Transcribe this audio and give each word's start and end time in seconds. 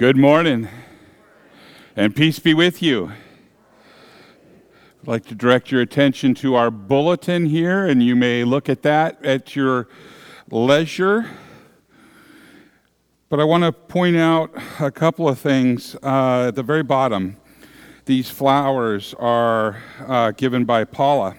Good 0.00 0.16
morning, 0.16 0.66
and 1.94 2.16
peace 2.16 2.38
be 2.38 2.54
with 2.54 2.80
you. 2.80 3.12
I'd 5.02 5.06
like 5.06 5.26
to 5.26 5.34
direct 5.34 5.70
your 5.70 5.82
attention 5.82 6.32
to 6.36 6.54
our 6.54 6.70
bulletin 6.70 7.44
here, 7.44 7.84
and 7.84 8.02
you 8.02 8.16
may 8.16 8.42
look 8.44 8.70
at 8.70 8.80
that 8.80 9.22
at 9.22 9.54
your 9.54 9.88
leisure. 10.50 11.28
But 13.28 13.40
I 13.40 13.44
want 13.44 13.64
to 13.64 13.72
point 13.72 14.16
out 14.16 14.50
a 14.78 14.90
couple 14.90 15.28
of 15.28 15.38
things 15.38 15.94
uh, 16.02 16.46
at 16.48 16.54
the 16.54 16.62
very 16.62 16.82
bottom. 16.82 17.36
These 18.06 18.30
flowers 18.30 19.14
are 19.18 19.82
uh, 20.06 20.30
given 20.30 20.64
by 20.64 20.84
Paula 20.84 21.36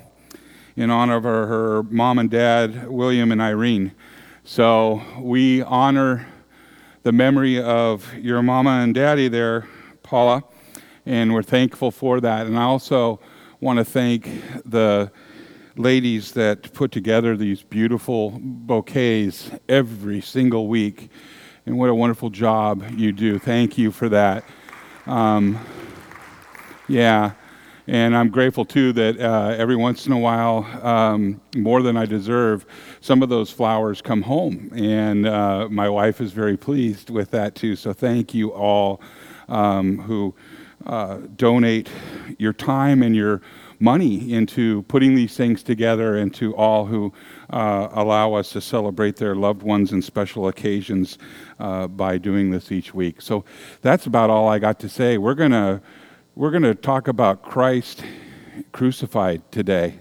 in 0.75 0.91
honor 0.91 1.15
of 1.15 1.23
her, 1.23 1.47
her 1.47 1.81
mom 1.81 2.19
and 2.19 2.29
dad, 2.29 2.87
William 2.87 3.31
and 3.31 3.41
Irene. 3.41 3.93
So 4.43 5.01
we 5.19 5.63
honor 5.63 6.27
the 7.03 7.11
memory 7.11 7.59
of 7.59 8.13
your 8.15 8.41
mama 8.41 8.81
and 8.81 8.93
daddy 8.93 9.27
there, 9.27 9.67
Paula, 10.03 10.43
and 11.05 11.33
we're 11.33 11.43
thankful 11.43 11.91
for 11.91 12.21
that. 12.21 12.45
And 12.45 12.57
I 12.57 12.63
also 12.63 13.19
want 13.59 13.79
to 13.79 13.85
thank 13.85 14.29
the 14.65 15.11
ladies 15.75 16.33
that 16.33 16.73
put 16.73 16.91
together 16.91 17.35
these 17.35 17.63
beautiful 17.63 18.39
bouquets 18.39 19.49
every 19.67 20.21
single 20.21 20.67
week. 20.67 21.09
And 21.65 21.77
what 21.77 21.89
a 21.89 21.95
wonderful 21.95 22.29
job 22.29 22.83
you 22.95 23.11
do. 23.11 23.39
Thank 23.39 23.77
you 23.77 23.91
for 23.91 24.09
that. 24.09 24.43
Um, 25.05 25.59
yeah. 26.87 27.31
And 27.87 28.15
I'm 28.15 28.29
grateful 28.29 28.65
too 28.65 28.93
that 28.93 29.19
uh, 29.19 29.55
every 29.57 29.75
once 29.75 30.05
in 30.05 30.13
a 30.13 30.17
while, 30.17 30.65
um, 30.85 31.41
more 31.55 31.81
than 31.81 31.97
I 31.97 32.05
deserve, 32.05 32.65
some 33.01 33.23
of 33.23 33.29
those 33.29 33.49
flowers 33.49 34.01
come 34.01 34.21
home. 34.21 34.71
And 34.75 35.27
uh, 35.27 35.67
my 35.69 35.89
wife 35.89 36.21
is 36.21 36.31
very 36.31 36.57
pleased 36.57 37.09
with 37.09 37.31
that 37.31 37.55
too. 37.55 37.75
So 37.75 37.93
thank 37.93 38.33
you 38.33 38.53
all 38.53 39.01
um, 39.49 39.97
who 39.99 40.33
uh, 40.85 41.19
donate 41.35 41.89
your 42.37 42.53
time 42.53 43.03
and 43.03 43.15
your 43.15 43.41
money 43.79 44.31
into 44.31 44.83
putting 44.83 45.15
these 45.15 45.35
things 45.35 45.63
together, 45.63 46.17
and 46.17 46.31
to 46.35 46.55
all 46.55 46.85
who 46.85 47.11
uh, 47.49 47.87
allow 47.93 48.31
us 48.33 48.51
to 48.51 48.61
celebrate 48.61 49.15
their 49.15 49.33
loved 49.33 49.63
ones 49.63 49.91
and 49.91 50.03
special 50.03 50.47
occasions 50.47 51.17
uh, 51.59 51.87
by 51.87 52.15
doing 52.19 52.51
this 52.51 52.71
each 52.71 52.93
week. 52.93 53.19
So 53.19 53.43
that's 53.81 54.05
about 54.05 54.29
all 54.29 54.47
I 54.47 54.59
got 54.59 54.79
to 54.81 54.89
say. 54.89 55.17
We're 55.17 55.33
going 55.33 55.51
to 55.51 55.81
we're 56.35 56.51
going 56.51 56.63
to 56.63 56.75
talk 56.75 57.07
about 57.07 57.43
Christ 57.43 58.03
crucified 58.71 59.41
today. 59.51 59.99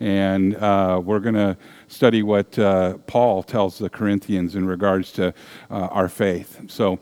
And 0.00 0.56
uh, 0.56 1.00
we're 1.02 1.20
going 1.20 1.34
to 1.36 1.56
study 1.88 2.22
what 2.22 2.58
uh, 2.58 2.98
Paul 3.06 3.42
tells 3.42 3.78
the 3.78 3.88
Corinthians 3.88 4.56
in 4.56 4.66
regards 4.66 5.12
to 5.12 5.28
uh, 5.70 5.74
our 5.74 6.08
faith. 6.08 6.60
So 6.68 6.98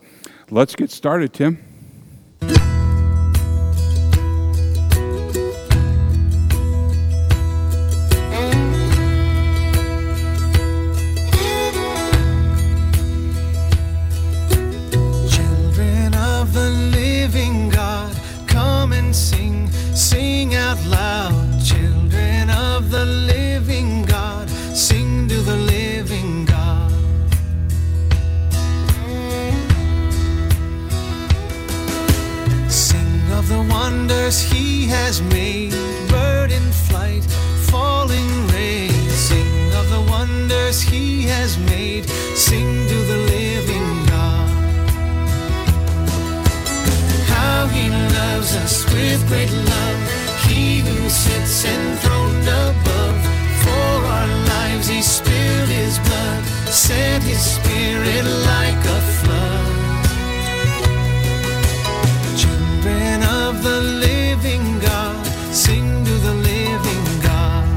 let's 0.49 0.75
get 0.75 0.91
started, 0.91 1.33
Tim. 1.33 2.72
great 49.33 49.51
love, 49.51 49.99
he 50.47 50.79
who 50.85 51.09
sits 51.09 51.65
enthroned 51.65 52.47
above. 52.65 53.19
For 53.63 53.95
our 54.15 54.31
lives 54.53 54.87
he 54.87 55.01
spilled 55.01 55.69
his 55.81 55.97
blood, 56.05 56.43
sent 56.85 57.23
his 57.23 57.41
spirit 57.55 58.25
like 58.51 58.81
a 58.97 58.99
flood. 59.17 59.73
Children 62.41 63.17
of 63.41 63.63
the 63.67 63.79
living 64.07 64.65
God, 64.87 65.25
sing 65.63 65.87
to 66.07 66.15
the 66.27 66.35
living 66.51 67.05
God. 67.29 67.67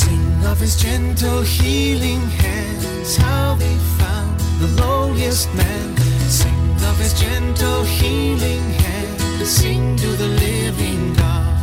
Sing 0.00 0.26
of 0.50 0.58
his 0.58 0.74
gentle 0.82 1.42
healing 1.42 2.29
healing 7.84 8.70
sing 9.44 9.96
to 9.96 10.06
the 10.06 10.28
living 10.28 11.12
God. 11.14 11.60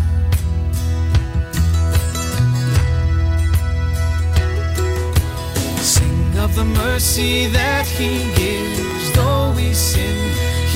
Sing 5.79 6.37
of 6.37 6.55
the 6.55 6.65
mercy 6.65 7.47
that 7.47 7.87
He 7.87 8.11
gives, 8.35 9.11
though 9.13 9.53
we 9.55 9.73
sin, 9.73 10.17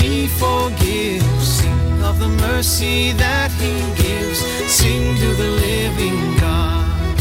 He 0.00 0.26
forgives. 0.26 1.46
Sing 1.58 2.02
of 2.02 2.18
the 2.18 2.32
mercy 2.48 3.12
that 3.12 3.50
He 3.62 3.74
gives, 4.02 4.38
sing 4.78 5.14
to 5.22 5.28
the 5.42 5.50
living 5.66 6.20
God. 6.40 7.16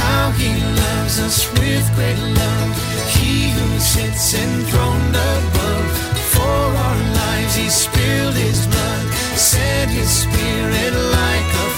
How 0.00 0.30
He 0.30 0.50
loves 0.82 1.18
us 1.20 1.52
with 1.58 1.84
great 1.96 2.18
love 2.38 2.89
he 3.20 3.50
who 3.50 3.78
sits 3.78 4.34
enthroned 4.34 5.16
above, 5.34 5.88
for 6.34 6.60
our 6.86 7.00
lives 7.22 7.54
he 7.56 7.68
spilled 7.68 8.34
his 8.34 8.66
blood, 8.66 9.06
sent 9.36 9.90
his 9.90 10.10
spirit 10.24 10.92
like 11.18 11.48
a 11.66 11.69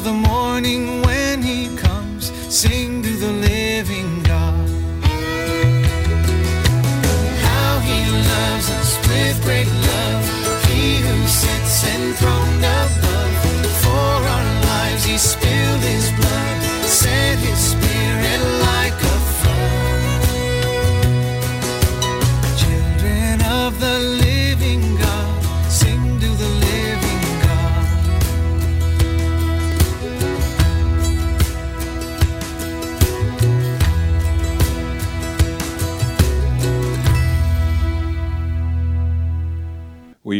the 0.00 0.12
morning 0.12 0.97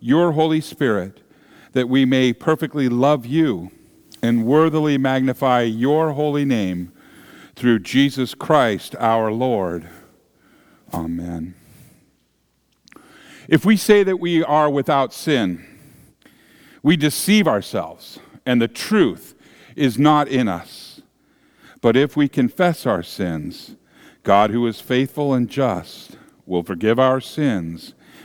your 0.00 0.32
Holy 0.32 0.60
Spirit, 0.60 1.20
that 1.72 1.88
we 1.88 2.04
may 2.04 2.32
perfectly 2.32 2.88
love 2.88 3.26
you 3.26 3.70
and 4.22 4.44
worthily 4.44 4.98
magnify 4.98 5.62
your 5.62 6.12
holy 6.12 6.44
name 6.44 6.92
through 7.54 7.80
Jesus 7.80 8.34
Christ 8.34 8.94
our 8.98 9.30
Lord. 9.30 9.88
Amen. 10.92 11.54
If 13.48 13.64
we 13.64 13.76
say 13.76 14.02
that 14.02 14.20
we 14.20 14.42
are 14.44 14.70
without 14.70 15.12
sin, 15.12 15.64
we 16.82 16.96
deceive 16.96 17.48
ourselves, 17.48 18.18
and 18.44 18.60
the 18.60 18.68
truth 18.68 19.34
is 19.74 19.98
not 19.98 20.28
in 20.28 20.48
us. 20.48 21.00
But 21.80 21.96
if 21.96 22.16
we 22.16 22.28
confess 22.28 22.86
our 22.86 23.02
sins, 23.02 23.76
God, 24.22 24.50
who 24.50 24.66
is 24.66 24.80
faithful 24.80 25.32
and 25.32 25.48
just, 25.48 26.16
will 26.44 26.62
forgive 26.62 26.98
our 26.98 27.20
sins 27.20 27.94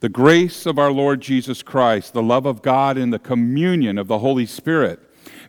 The 0.00 0.08
grace 0.08 0.66
of 0.66 0.78
our 0.78 0.92
Lord 0.92 1.20
Jesus 1.22 1.62
Christ, 1.62 2.12
the 2.12 2.22
love 2.22 2.44
of 2.44 2.60
God, 2.60 2.98
and 2.98 3.12
the 3.12 3.18
communion 3.18 3.96
of 3.96 4.08
the 4.08 4.18
Holy 4.18 4.46
Spirit 4.46 5.00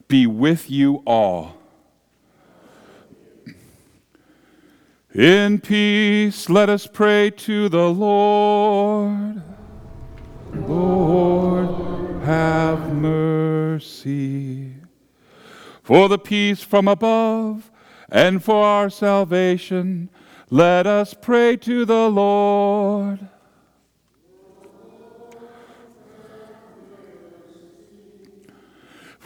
be 0.07 0.25
with 0.25 0.71
you 0.71 1.03
all. 1.05 1.57
In 5.13 5.59
peace, 5.59 6.49
let 6.49 6.69
us 6.69 6.87
pray 6.87 7.29
to 7.31 7.67
the 7.69 7.89
Lord. 7.89 9.41
Lord, 10.53 12.23
have 12.23 12.93
mercy. 12.93 14.73
For 15.83 16.07
the 16.07 16.19
peace 16.19 16.61
from 16.61 16.87
above 16.87 17.71
and 18.09 18.43
for 18.43 18.63
our 18.63 18.89
salvation, 18.89 20.09
let 20.49 20.87
us 20.87 21.13
pray 21.13 21.57
to 21.57 21.83
the 21.83 22.09
Lord. 22.09 23.27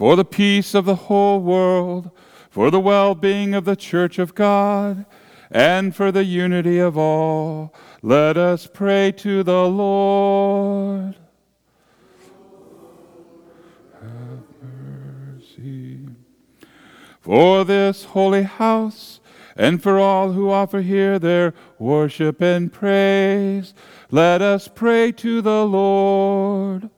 For 0.02 0.16
the 0.16 0.24
peace 0.24 0.74
of 0.74 0.84
the 0.84 0.96
whole 0.96 1.38
world, 1.38 2.10
for 2.50 2.72
the 2.72 2.80
well 2.80 3.14
being 3.14 3.54
of 3.54 3.64
the 3.64 3.76
Church 3.76 4.18
of 4.18 4.34
God, 4.34 5.06
and 5.48 5.94
for 5.94 6.10
the 6.10 6.24
unity 6.24 6.80
of 6.80 6.98
all, 6.98 7.72
let 8.02 8.36
us 8.36 8.66
pray 8.66 9.12
to 9.18 9.44
the 9.44 9.64
Lord. 9.64 11.14
Have 14.00 14.42
mercy. 15.38 16.00
For 17.20 17.64
this 17.64 18.02
holy 18.02 18.42
house, 18.42 19.20
and 19.56 19.80
for 19.80 20.00
all 20.00 20.32
who 20.32 20.50
offer 20.50 20.80
here 20.80 21.20
their 21.20 21.54
worship 21.78 22.40
and 22.42 22.72
praise, 22.72 23.72
let 24.10 24.42
us 24.42 24.66
pray 24.66 25.12
to 25.12 25.40
the 25.40 25.64
Lord. 25.64 26.90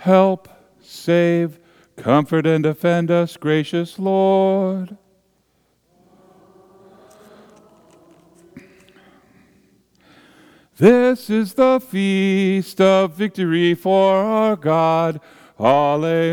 Help, 0.00 0.48
save, 0.80 1.60
Comfort 2.00 2.46
and 2.46 2.62
defend 2.62 3.10
us, 3.10 3.36
gracious 3.36 3.98
Lord. 3.98 4.96
This 10.78 11.28
is 11.28 11.52
the 11.52 11.78
feast 11.78 12.80
of 12.80 13.12
victory 13.12 13.74
for 13.74 14.14
our 14.14 14.56
God. 14.56 15.20
Alleluia. 15.58 16.24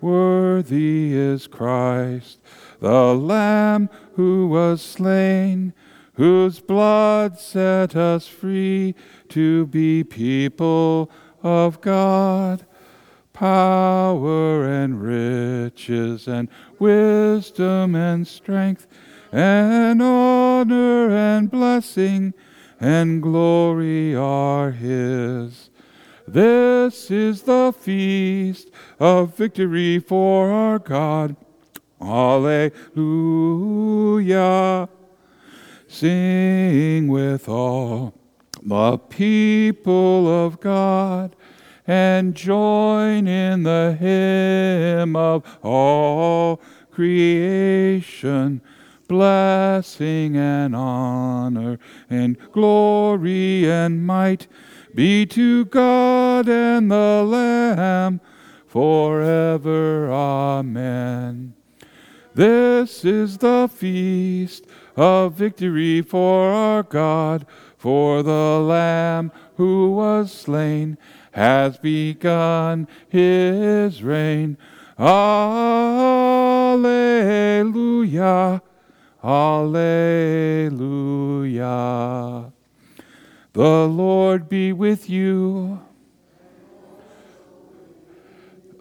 Worthy 0.00 1.14
is 1.14 1.48
Christ, 1.48 2.38
the 2.78 3.12
Lamb 3.12 3.90
who 4.14 4.46
was 4.46 4.80
slain, 4.80 5.74
whose 6.14 6.60
blood 6.60 7.38
set 7.38 7.96
us 7.96 8.26
free 8.26 8.94
to 9.28 9.66
be 9.66 10.04
people 10.04 11.10
of 11.42 11.80
God, 11.80 12.66
power 13.32 14.64
and 14.64 15.02
riches 15.02 16.28
and 16.28 16.48
wisdom 16.78 17.94
and 17.94 18.26
strength 18.26 18.86
and 19.32 20.02
honor 20.02 21.10
and 21.10 21.50
blessing 21.50 22.34
and 22.78 23.22
glory 23.22 24.14
are 24.14 24.72
His. 24.72 25.70
This 26.28 27.10
is 27.10 27.42
the 27.42 27.72
feast 27.78 28.70
of 29.00 29.34
victory 29.36 29.98
for 29.98 30.50
our 30.50 30.78
God. 30.78 31.36
Alleluia. 32.00 32.68
Sing 35.92 37.06
with 37.06 37.50
all 37.50 38.14
the 38.62 38.96
people 38.96 40.26
of 40.26 40.58
God, 40.58 41.36
and 41.86 42.34
join 42.34 43.28
in 43.28 43.64
the 43.64 43.94
hymn 44.00 45.14
of 45.14 45.44
all 45.62 46.62
creation. 46.90 48.62
Blessing 49.06 50.34
and 50.34 50.74
honor 50.74 51.78
and 52.08 52.38
glory 52.52 53.70
and 53.70 54.06
might 54.06 54.46
be 54.94 55.26
to 55.26 55.66
God 55.66 56.48
and 56.48 56.90
the 56.90 57.22
Lamb 57.22 58.22
forever. 58.66 60.10
Amen. 60.10 61.52
This 62.34 63.04
is 63.04 63.36
the 63.38 63.68
feast 63.70 64.64
of 64.96 65.34
victory 65.34 66.02
for 66.02 66.50
our 66.50 66.82
God 66.82 67.46
for 67.76 68.22
the 68.22 68.60
Lamb 68.60 69.32
who 69.56 69.92
was 69.92 70.32
slain 70.32 70.96
has 71.32 71.78
begun 71.78 72.86
his 73.08 74.02
reign. 74.02 74.56
Alleluia. 74.98 75.42
Alleluia. 79.24 79.82
The 83.52 83.86
Lord 83.88 84.48
be 84.48 84.72
with 84.72 85.10
you. 85.10 85.80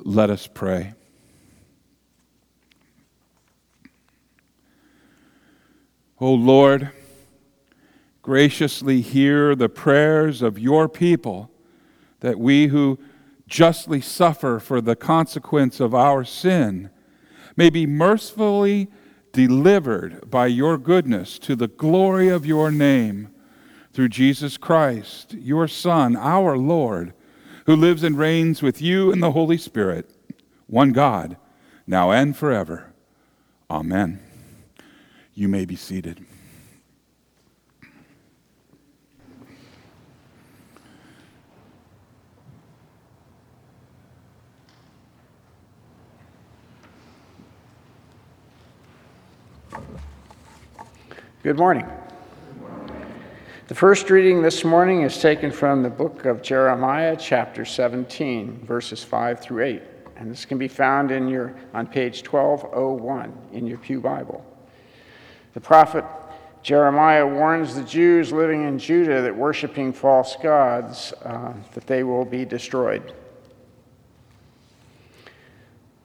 Let 0.03 0.30
us 0.30 0.48
pray. 0.48 0.94
O 6.22 6.32
Lord, 6.36 6.92
graciously 8.22 9.01
hear 9.01 9.56
the 9.56 9.68
prayers 9.68 10.44
of 10.44 10.60
your 10.60 10.88
people, 10.88 11.50
that 12.20 12.38
we 12.38 12.68
who 12.68 13.00
justly 13.48 14.01
suffer 14.01 14.60
for 14.60 14.82
the 14.82 14.96
consequence 14.96 15.80
of 15.80 15.96
our 15.96 16.24
sin 16.24 16.92
may 17.58 17.72
be 17.72 17.88
mercifully 17.88 18.88
delivered 19.32 20.30
by 20.30 20.46
your 20.46 20.78
goodness 20.78 21.40
to 21.40 21.56
the 21.56 21.68
glory 21.68 22.30
of 22.30 22.46
your 22.46 22.70
name 22.70 23.30
through 23.92 24.10
Jesus 24.10 24.58
Christ, 24.58 25.34
your 25.34 25.68
Son, 25.68 26.16
our 26.16 26.56
Lord, 26.56 27.13
who 27.66 27.75
lives 27.75 28.04
and 28.04 28.16
reigns 28.16 28.62
with 28.62 28.80
you 28.80 29.12
in 29.12 29.22
the 29.22 29.32
Holy 29.32 29.58
Spirit, 29.58 30.12
one 30.68 30.92
God, 30.92 31.36
now 31.88 32.12
and 32.12 32.38
forever. 32.38 32.94
Amen. 33.72 34.31
You 35.34 35.48
may 35.48 35.64
be 35.64 35.78
seated. 35.78 36.26
Good 51.44 51.58
morning. 51.58 51.88
The 53.68 53.76
first 53.76 54.10
reading 54.10 54.42
this 54.42 54.66
morning 54.66 55.04
is 55.04 55.18
taken 55.20 55.50
from 55.50 55.82
the 55.82 55.90
book 55.90 56.26
of 56.26 56.42
Jeremiah, 56.42 57.16
chapter 57.18 57.64
17, 57.64 58.66
verses 58.66 59.02
5 59.02 59.40
through 59.40 59.64
8. 59.64 59.82
And 60.18 60.30
this 60.30 60.44
can 60.44 60.58
be 60.58 60.68
found 60.68 61.10
in 61.10 61.30
your, 61.30 61.56
on 61.74 61.88
page 61.88 62.28
1201 62.28 63.34
in 63.54 63.66
your 63.66 63.78
Pew 63.78 64.02
Bible. 64.02 64.46
The 65.53 65.62
prophet 65.62 66.05
Jeremiah 66.63 67.25
warns 67.25 67.75
the 67.75 67.84
Jews 67.84 68.31
living 68.31 68.67
in 68.67 68.77
Judah 68.77 69.22
that 69.24 69.36
worshiping 69.36 69.91
false 69.91 70.36
gods, 70.41 71.12
uh, 71.24 71.53
that 71.74 71.88
they 71.88 72.03
will 72.03 72.25
be 72.25 72.46
destroyed. 72.46 73.13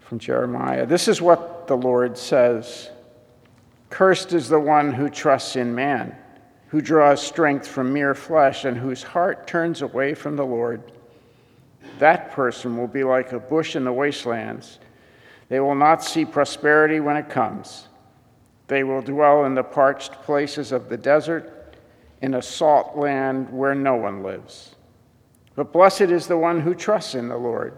From 0.01 0.19
Jeremiah, 0.19 0.87
this 0.87 1.09
is 1.09 1.21
what 1.21 1.67
the 1.67 1.77
Lord 1.77 2.17
says. 2.17 2.91
Cursed 3.91 4.33
is 4.33 4.49
the 4.49 4.61
one 4.61 4.93
who 4.93 5.11
trusts 5.11 5.57
in 5.57 5.75
man, 5.75 6.17
who 6.69 6.81
draws 6.81 7.21
strength 7.21 7.67
from 7.67 7.93
mere 7.93 8.15
flesh, 8.15 8.65
and 8.65 8.77
whose 8.77 9.03
heart 9.03 9.47
turns 9.47 9.83
away 9.83 10.15
from 10.15 10.37
the 10.37 10.47
Lord. 10.47 10.93
That 11.99 12.33
person 12.33 12.77
will 12.77 12.89
be 12.89 13.05
like 13.05 13.33
a 13.33 13.41
bush 13.41 13.77
in 13.77 13.85
the 13.85 13.93
wastelands. 13.93 14.79
They 15.49 15.61
will 15.61 15.75
not 15.75 16.03
see 16.03 16.25
prosperity 16.25 17.01
when 17.01 17.17
it 17.17 17.29
comes. 17.29 17.89
They 18.69 18.85
will 18.85 19.03
dwell 19.03 19.45
in 19.45 19.55
the 19.55 19.63
parched 19.63 20.13
places 20.23 20.73
of 20.73 20.89
the 20.89 20.97
desert, 20.97 21.53
in 22.23 22.35
a 22.35 22.43
salt 22.43 22.97
land 22.97 23.51
where 23.51 23.75
no 23.75 23.95
one 23.95 24.23
lives. 24.23 24.75
But 25.55 25.73
blessed 25.73 26.03
is 26.03 26.27
the 26.27 26.39
one 26.39 26.61
who 26.61 26.75
trusts 26.75 27.15
in 27.15 27.29
the 27.29 27.37
Lord, 27.37 27.75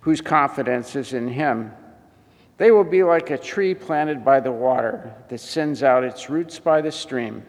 whose 0.00 0.20
confidence 0.20 0.96
is 0.96 1.12
in 1.12 1.28
him. 1.28 1.72
They 2.56 2.70
will 2.70 2.84
be 2.84 3.02
like 3.02 3.30
a 3.30 3.38
tree 3.38 3.74
planted 3.74 4.24
by 4.24 4.40
the 4.40 4.52
water 4.52 5.14
that 5.28 5.40
sends 5.40 5.82
out 5.82 6.04
its 6.04 6.28
roots 6.28 6.58
by 6.58 6.80
the 6.80 6.92
stream. 6.92 7.42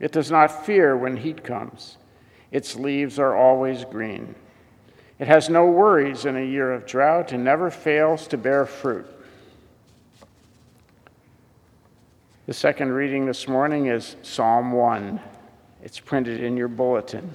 It 0.00 0.12
does 0.12 0.30
not 0.30 0.66
fear 0.66 0.96
when 0.96 1.16
heat 1.16 1.42
comes, 1.44 1.96
its 2.50 2.76
leaves 2.76 3.18
are 3.18 3.34
always 3.34 3.84
green. 3.84 4.34
It 5.18 5.28
has 5.28 5.48
no 5.48 5.66
worries 5.66 6.24
in 6.24 6.36
a 6.36 6.44
year 6.44 6.72
of 6.72 6.86
drought 6.86 7.32
and 7.32 7.44
never 7.44 7.70
fails 7.70 8.26
to 8.28 8.36
bear 8.36 8.66
fruit. 8.66 9.06
The 12.44 12.52
second 12.52 12.90
reading 12.90 13.24
this 13.24 13.46
morning 13.46 13.86
is 13.86 14.16
Psalm 14.22 14.72
1. 14.72 15.20
It's 15.84 16.00
printed 16.00 16.42
in 16.42 16.56
your 16.56 16.66
bulletin. 16.66 17.32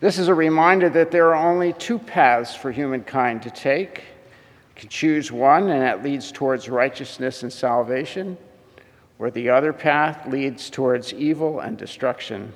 This 0.00 0.18
is 0.18 0.26
a 0.26 0.34
reminder 0.34 0.90
that 0.90 1.12
there 1.12 1.32
are 1.32 1.48
only 1.48 1.72
two 1.74 2.00
paths 2.00 2.56
for 2.56 2.72
humankind 2.72 3.42
to 3.42 3.50
take 3.50 3.98
You 3.98 4.74
can 4.74 4.88
choose 4.88 5.30
one, 5.30 5.70
and 5.70 5.82
that 5.82 6.02
leads 6.02 6.32
towards 6.32 6.68
righteousness 6.68 7.44
and 7.44 7.52
salvation, 7.52 8.36
or 9.20 9.30
the 9.30 9.50
other 9.50 9.72
path 9.72 10.26
leads 10.26 10.68
towards 10.68 11.14
evil 11.14 11.60
and 11.60 11.78
destruction. 11.78 12.52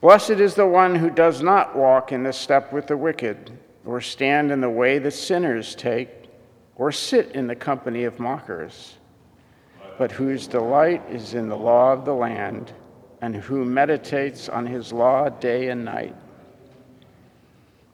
Blessed 0.00 0.30
is 0.30 0.54
the 0.54 0.64
one 0.64 0.94
who 0.94 1.10
does 1.10 1.42
not 1.42 1.74
walk 1.74 2.12
in 2.12 2.22
the 2.22 2.32
step 2.32 2.72
with 2.72 2.86
the 2.86 2.96
wicked, 2.96 3.50
or 3.84 4.00
stand 4.00 4.52
in 4.52 4.60
the 4.60 4.70
way 4.70 5.00
that 5.00 5.10
sinners 5.10 5.74
take, 5.74 6.27
or 6.78 6.92
sit 6.92 7.32
in 7.32 7.48
the 7.48 7.56
company 7.56 8.04
of 8.04 8.18
mockers, 8.20 8.94
but 9.98 10.12
whose 10.12 10.46
delight 10.46 11.02
is 11.10 11.34
in 11.34 11.48
the 11.48 11.56
law 11.56 11.92
of 11.92 12.04
the 12.04 12.14
land, 12.14 12.72
and 13.20 13.34
who 13.34 13.64
meditates 13.64 14.48
on 14.48 14.64
his 14.64 14.92
law 14.92 15.28
day 15.28 15.68
and 15.68 15.84
night. 15.84 16.14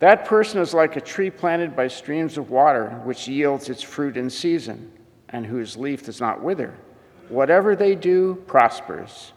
That 0.00 0.26
person 0.26 0.60
is 0.60 0.74
like 0.74 0.96
a 0.96 1.00
tree 1.00 1.30
planted 1.30 1.74
by 1.74 1.88
streams 1.88 2.36
of 2.36 2.50
water, 2.50 2.90
which 3.04 3.26
yields 3.26 3.70
its 3.70 3.82
fruit 3.82 4.18
in 4.18 4.28
season, 4.28 4.92
and 5.30 5.46
whose 5.46 5.78
leaf 5.78 6.04
does 6.04 6.20
not 6.20 6.42
wither. 6.42 6.74
Whatever 7.30 7.74
they 7.74 7.94
do 7.94 8.34
prospers. 8.46 9.32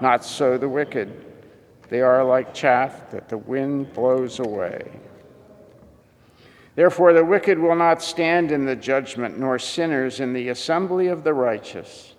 Not 0.00 0.24
so 0.24 0.58
the 0.58 0.68
wicked. 0.68 1.24
They 1.88 2.00
are 2.00 2.24
like 2.24 2.52
chaff 2.52 3.10
that 3.12 3.28
the 3.28 3.38
wind 3.38 3.92
blows 3.92 4.40
away. 4.40 4.90
Therefore, 6.78 7.12
the 7.12 7.24
wicked 7.24 7.58
will 7.58 7.74
not 7.74 8.00
stand 8.00 8.52
in 8.52 8.64
the 8.64 8.76
judgment, 8.76 9.36
nor 9.36 9.58
sinners 9.58 10.20
in 10.20 10.32
the 10.32 10.50
assembly 10.50 11.08
of 11.08 11.24
the 11.24 11.34
righteous. 11.34 12.14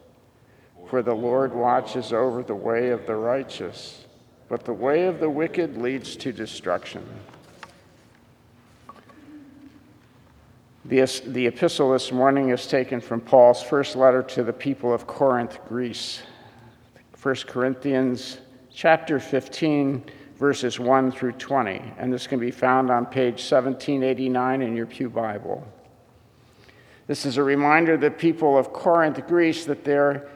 For 0.89 1.01
the 1.01 1.13
Lord 1.13 1.53
watches 1.53 2.11
over 2.11 2.43
the 2.43 2.55
way 2.55 2.89
of 2.89 3.07
the 3.07 3.15
righteous, 3.15 4.03
but 4.49 4.65
the 4.65 4.73
way 4.73 5.05
of 5.05 5.21
the 5.21 5.29
wicked 5.29 5.77
leads 5.77 6.17
to 6.17 6.33
destruction. 6.33 7.07
The, 10.83 11.05
the 11.25 11.47
epistle 11.47 11.93
this 11.93 12.11
morning 12.11 12.49
is 12.49 12.67
taken 12.67 12.99
from 12.99 13.21
Paul's 13.21 13.63
first 13.63 13.95
letter 13.95 14.21
to 14.23 14.43
the 14.43 14.51
people 14.51 14.93
of 14.93 15.07
Corinth, 15.07 15.57
Greece. 15.69 16.21
1 17.21 17.35
Corinthians 17.47 18.39
chapter 18.73 19.21
15, 19.21 20.03
verses 20.39 20.79
1 20.79 21.11
through 21.11 21.33
20. 21.33 21.93
And 21.97 22.11
this 22.11 22.25
can 22.25 22.39
be 22.39 22.49
found 22.49 22.89
on 22.89 23.05
page 23.05 23.41
1789 23.41 24.61
in 24.61 24.75
your 24.75 24.85
Pew 24.85 25.09
Bible. 25.09 25.67
This 27.07 27.25
is 27.25 27.37
a 27.37 27.43
reminder 27.43 27.97
to 27.97 28.01
the 28.01 28.11
people 28.11 28.57
of 28.57 28.71
Corinth, 28.71 29.27
Greece, 29.27 29.65
that 29.65 29.83
their 29.83 30.29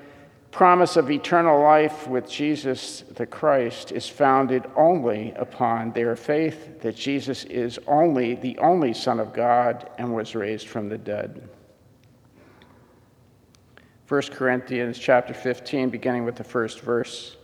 promise 0.51 0.97
of 0.97 1.09
eternal 1.09 1.61
life 1.61 2.07
with 2.07 2.29
Jesus 2.29 3.03
the 3.15 3.25
Christ 3.25 3.91
is 3.91 4.07
founded 4.07 4.65
only 4.75 5.31
upon 5.35 5.91
their 5.93 6.15
faith 6.15 6.81
that 6.81 6.95
Jesus 6.95 7.43
is 7.45 7.79
only 7.87 8.35
the 8.35 8.57
only 8.59 8.93
Son 8.93 9.19
of 9.19 9.33
God 9.33 9.89
and 9.97 10.13
was 10.13 10.35
raised 10.35 10.67
from 10.67 10.89
the 10.89 10.97
dead. 10.97 11.49
1 14.09 14.21
Corinthians 14.31 14.99
chapter 14.99 15.33
15 15.33 15.89
beginning 15.89 16.25
with 16.25 16.35
the 16.35 16.43
first 16.43 16.81
verse. 16.81 17.37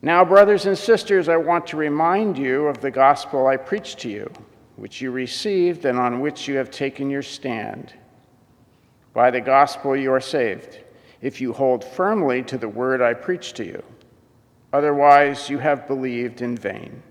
Now 0.00 0.24
brothers 0.24 0.66
and 0.66 0.78
sisters 0.78 1.28
I 1.28 1.36
want 1.36 1.66
to 1.68 1.76
remind 1.76 2.38
you 2.38 2.66
of 2.66 2.80
the 2.80 2.90
gospel 2.90 3.46
I 3.46 3.56
preached 3.56 3.98
to 4.00 4.08
you 4.08 4.30
which 4.78 5.00
you 5.00 5.10
received 5.10 5.84
and 5.84 5.98
on 5.98 6.20
which 6.20 6.46
you 6.46 6.56
have 6.56 6.70
taken 6.70 7.10
your 7.10 7.22
stand. 7.22 7.92
By 9.12 9.32
the 9.32 9.40
gospel 9.40 9.96
you 9.96 10.12
are 10.12 10.20
saved 10.20 10.78
if 11.20 11.40
you 11.40 11.52
hold 11.52 11.82
firmly 11.82 12.44
to 12.44 12.56
the 12.56 12.68
word 12.68 13.02
I 13.02 13.12
preached 13.14 13.56
to 13.56 13.64
you. 13.64 13.82
Otherwise, 14.72 15.50
you 15.50 15.58
have 15.58 15.88
believed 15.88 16.42
in 16.42 16.56
vain. 16.56 17.02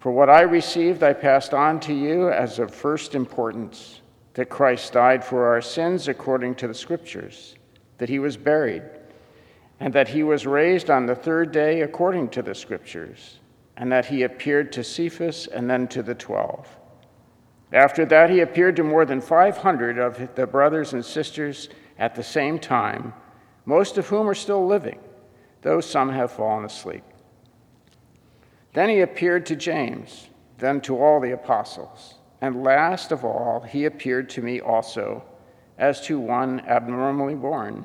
For 0.00 0.12
what 0.12 0.28
I 0.28 0.42
received, 0.42 1.02
I 1.02 1.14
passed 1.14 1.54
on 1.54 1.80
to 1.80 1.94
you 1.94 2.28
as 2.28 2.58
of 2.58 2.74
first 2.74 3.14
importance 3.14 4.02
that 4.34 4.50
Christ 4.50 4.92
died 4.92 5.24
for 5.24 5.46
our 5.46 5.62
sins 5.62 6.08
according 6.08 6.56
to 6.56 6.68
the 6.68 6.74
Scriptures, 6.74 7.54
that 7.98 8.08
he 8.08 8.18
was 8.18 8.36
buried, 8.36 8.82
and 9.80 9.92
that 9.92 10.08
he 10.08 10.22
was 10.22 10.46
raised 10.46 10.90
on 10.90 11.06
the 11.06 11.14
third 11.14 11.52
day 11.52 11.80
according 11.80 12.28
to 12.30 12.42
the 12.42 12.54
Scriptures, 12.54 13.38
and 13.76 13.90
that 13.90 14.06
he 14.06 14.22
appeared 14.22 14.72
to 14.72 14.84
Cephas 14.84 15.46
and 15.46 15.68
then 15.68 15.88
to 15.88 16.02
the 16.02 16.14
twelve. 16.14 16.68
After 17.72 18.04
that, 18.06 18.30
he 18.30 18.40
appeared 18.40 18.76
to 18.76 18.84
more 18.84 19.04
than 19.04 19.20
500 19.20 19.98
of 19.98 20.34
the 20.34 20.46
brothers 20.46 20.92
and 20.92 21.04
sisters 21.04 21.70
at 21.98 22.14
the 22.14 22.22
same 22.22 22.58
time, 22.58 23.14
most 23.64 23.96
of 23.96 24.08
whom 24.08 24.28
are 24.28 24.34
still 24.34 24.66
living, 24.66 24.98
though 25.62 25.80
some 25.80 26.10
have 26.10 26.32
fallen 26.32 26.64
asleep. 26.64 27.04
Then 28.74 28.88
he 28.88 29.00
appeared 29.00 29.46
to 29.46 29.56
James, 29.56 30.28
then 30.58 30.80
to 30.82 30.98
all 30.98 31.20
the 31.20 31.32
apostles. 31.32 32.14
and 32.42 32.64
last 32.64 33.12
of 33.12 33.24
all, 33.24 33.60
he 33.60 33.84
appeared 33.84 34.28
to 34.28 34.42
me 34.42 34.60
also, 34.60 35.22
as 35.78 36.00
to 36.00 36.18
one 36.18 36.60
abnormally 36.66 37.36
born. 37.36 37.84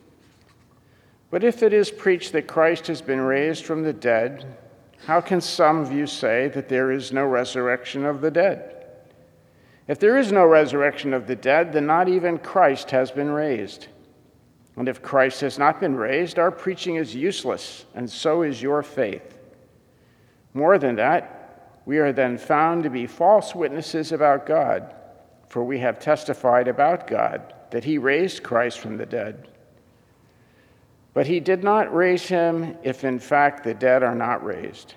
But 1.31 1.45
if 1.45 1.63
it 1.63 1.71
is 1.71 1.89
preached 1.89 2.33
that 2.33 2.47
Christ 2.47 2.87
has 2.87 3.01
been 3.01 3.21
raised 3.21 3.65
from 3.65 3.83
the 3.83 3.93
dead, 3.93 4.57
how 5.05 5.21
can 5.21 5.39
some 5.41 5.79
of 5.79 5.91
you 5.91 6.05
say 6.05 6.49
that 6.49 6.69
there 6.69 6.91
is 6.91 7.13
no 7.13 7.25
resurrection 7.25 8.05
of 8.05 8.19
the 8.19 8.29
dead? 8.29 8.85
If 9.87 9.97
there 9.97 10.17
is 10.17 10.31
no 10.31 10.45
resurrection 10.45 11.13
of 11.13 11.27
the 11.27 11.35
dead, 11.35 11.71
then 11.73 11.87
not 11.87 12.09
even 12.09 12.37
Christ 12.37 12.91
has 12.91 13.11
been 13.11 13.31
raised. 13.31 13.87
And 14.75 14.87
if 14.87 15.01
Christ 15.01 15.41
has 15.41 15.57
not 15.57 15.79
been 15.79 15.95
raised, 15.95 16.37
our 16.37 16.51
preaching 16.51 16.95
is 16.95 17.15
useless, 17.15 17.85
and 17.95 18.09
so 18.09 18.41
is 18.41 18.61
your 18.61 18.83
faith. 18.83 19.39
More 20.53 20.77
than 20.77 20.95
that, 20.97 21.81
we 21.85 21.97
are 21.97 22.13
then 22.13 22.37
found 22.37 22.83
to 22.83 22.89
be 22.89 23.07
false 23.07 23.55
witnesses 23.55 24.11
about 24.11 24.45
God, 24.45 24.93
for 25.47 25.63
we 25.63 25.79
have 25.79 25.97
testified 25.97 26.67
about 26.67 27.07
God 27.07 27.53
that 27.71 27.85
he 27.85 27.97
raised 27.97 28.43
Christ 28.43 28.79
from 28.79 28.97
the 28.97 29.05
dead. 29.05 29.47
But 31.13 31.27
he 31.27 31.39
did 31.39 31.63
not 31.63 31.93
raise 31.93 32.25
him 32.27 32.77
if 32.83 33.03
in 33.03 33.19
fact 33.19 33.63
the 33.63 33.73
dead 33.73 34.03
are 34.03 34.15
not 34.15 34.43
raised. 34.43 34.95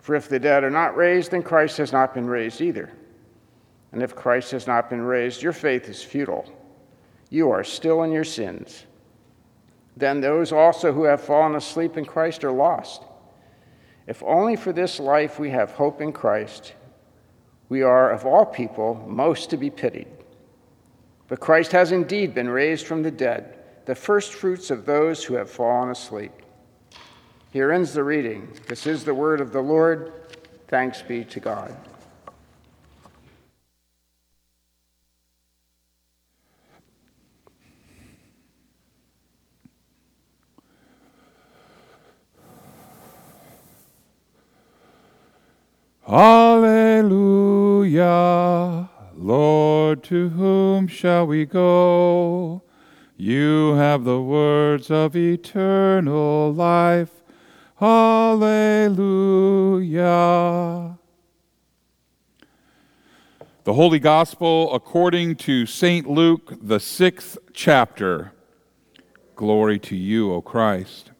For 0.00 0.14
if 0.14 0.28
the 0.28 0.38
dead 0.38 0.64
are 0.64 0.70
not 0.70 0.96
raised, 0.96 1.30
then 1.30 1.42
Christ 1.42 1.78
has 1.78 1.92
not 1.92 2.14
been 2.14 2.26
raised 2.26 2.60
either. 2.60 2.92
And 3.92 4.02
if 4.02 4.14
Christ 4.14 4.52
has 4.52 4.66
not 4.66 4.90
been 4.90 5.02
raised, 5.02 5.42
your 5.42 5.52
faith 5.52 5.88
is 5.88 6.02
futile. 6.02 6.52
You 7.30 7.50
are 7.50 7.64
still 7.64 8.02
in 8.02 8.12
your 8.12 8.24
sins. 8.24 8.84
Then 9.96 10.20
those 10.20 10.52
also 10.52 10.92
who 10.92 11.04
have 11.04 11.22
fallen 11.22 11.54
asleep 11.54 11.96
in 11.96 12.04
Christ 12.04 12.44
are 12.44 12.52
lost. 12.52 13.02
If 14.06 14.22
only 14.22 14.54
for 14.54 14.72
this 14.72 15.00
life 15.00 15.38
we 15.38 15.50
have 15.50 15.72
hope 15.72 16.00
in 16.00 16.12
Christ, 16.12 16.74
we 17.68 17.82
are 17.82 18.10
of 18.10 18.24
all 18.24 18.44
people 18.44 19.02
most 19.08 19.50
to 19.50 19.56
be 19.56 19.70
pitied. 19.70 20.06
But 21.28 21.40
Christ 21.40 21.72
has 21.72 21.90
indeed 21.90 22.34
been 22.34 22.48
raised 22.48 22.86
from 22.86 23.02
the 23.02 23.10
dead, 23.10 23.55
the 23.86 23.94
first 23.94 24.34
fruits 24.34 24.70
of 24.70 24.84
those 24.84 25.24
who 25.24 25.34
have 25.34 25.48
fallen 25.48 25.90
asleep. 25.90 26.32
Here 27.52 27.70
ends 27.72 27.94
the 27.94 28.02
reading. 28.04 28.48
This 28.66 28.86
is 28.86 29.04
the 29.04 29.14
word 29.14 29.40
of 29.40 29.52
the 29.52 29.62
Lord. 29.62 30.12
Thanks 30.68 31.00
be 31.02 31.24
to 31.24 31.40
God. 31.40 31.74
Alleluia. 46.08 47.30
Lord, 49.16 50.02
to 50.04 50.28
whom 50.30 50.88
shall 50.88 51.26
we 51.26 51.46
go? 51.46 52.62
You 53.18 53.76
have 53.76 54.04
the 54.04 54.20
words 54.20 54.90
of 54.90 55.16
eternal 55.16 56.52
life. 56.52 57.22
Alleluia. 57.80 58.58
The 63.64 63.72
Holy 63.72 63.98
Gospel 63.98 64.74
according 64.74 65.36
to 65.36 65.64
St. 65.64 66.06
Luke, 66.06 66.58
the 66.60 66.78
sixth 66.78 67.38
chapter. 67.54 68.32
Glory 69.34 69.78
to 69.78 69.96
you, 69.96 70.34
O 70.34 70.42
Christ. 70.42 71.12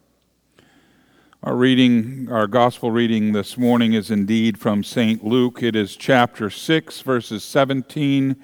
Our 1.41 1.55
reading, 1.55 2.27
our 2.31 2.45
gospel 2.45 2.91
reading 2.91 3.31
this 3.31 3.57
morning 3.57 3.93
is 3.93 4.11
indeed 4.11 4.59
from 4.59 4.83
St. 4.83 5.25
Luke. 5.25 5.63
It 5.63 5.75
is 5.75 5.95
chapter 5.95 6.51
6, 6.51 7.01
verses 7.01 7.43
17 7.43 8.35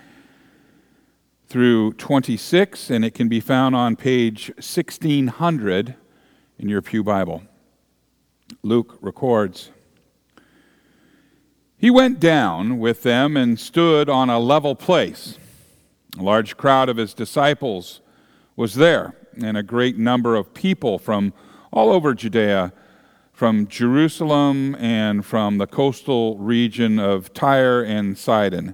through 1.53 1.93
26, 1.93 2.89
and 2.89 3.05
it 3.05 3.13
can 3.13 3.27
be 3.27 3.39
found 3.39 3.75
on 3.75 3.95
page 3.95 4.49
1600 4.55 5.93
in 6.57 6.67
your 6.67 6.81
Pew 6.81 7.03
Bible. 7.03 7.43
Luke 8.63 8.97
records 9.01 9.69
He 11.77 11.91
went 11.91 12.19
down 12.19 12.79
with 12.79 13.03
them 13.03 13.37
and 13.37 13.59
stood 13.59 14.09
on 14.09 14.31
a 14.31 14.39
level 14.39 14.73
place. 14.73 15.37
A 16.17 16.23
large 16.23 16.57
crowd 16.57 16.89
of 16.89 16.97
his 16.97 17.13
disciples 17.13 18.01
was 18.55 18.73
there, 18.73 19.15
and 19.39 19.55
a 19.55 19.61
great 19.61 19.95
number 19.95 20.35
of 20.35 20.55
people 20.55 20.97
from 20.97 21.33
all 21.71 21.91
over 21.91 22.15
Judea 22.15 22.73
from 23.31 23.67
Jerusalem 23.67 24.73
and 24.79 25.23
from 25.23 25.59
the 25.59 25.67
coastal 25.67 26.35
region 26.39 26.97
of 26.97 27.31
Tyre 27.31 27.83
and 27.83 28.17
Sidon, 28.17 28.73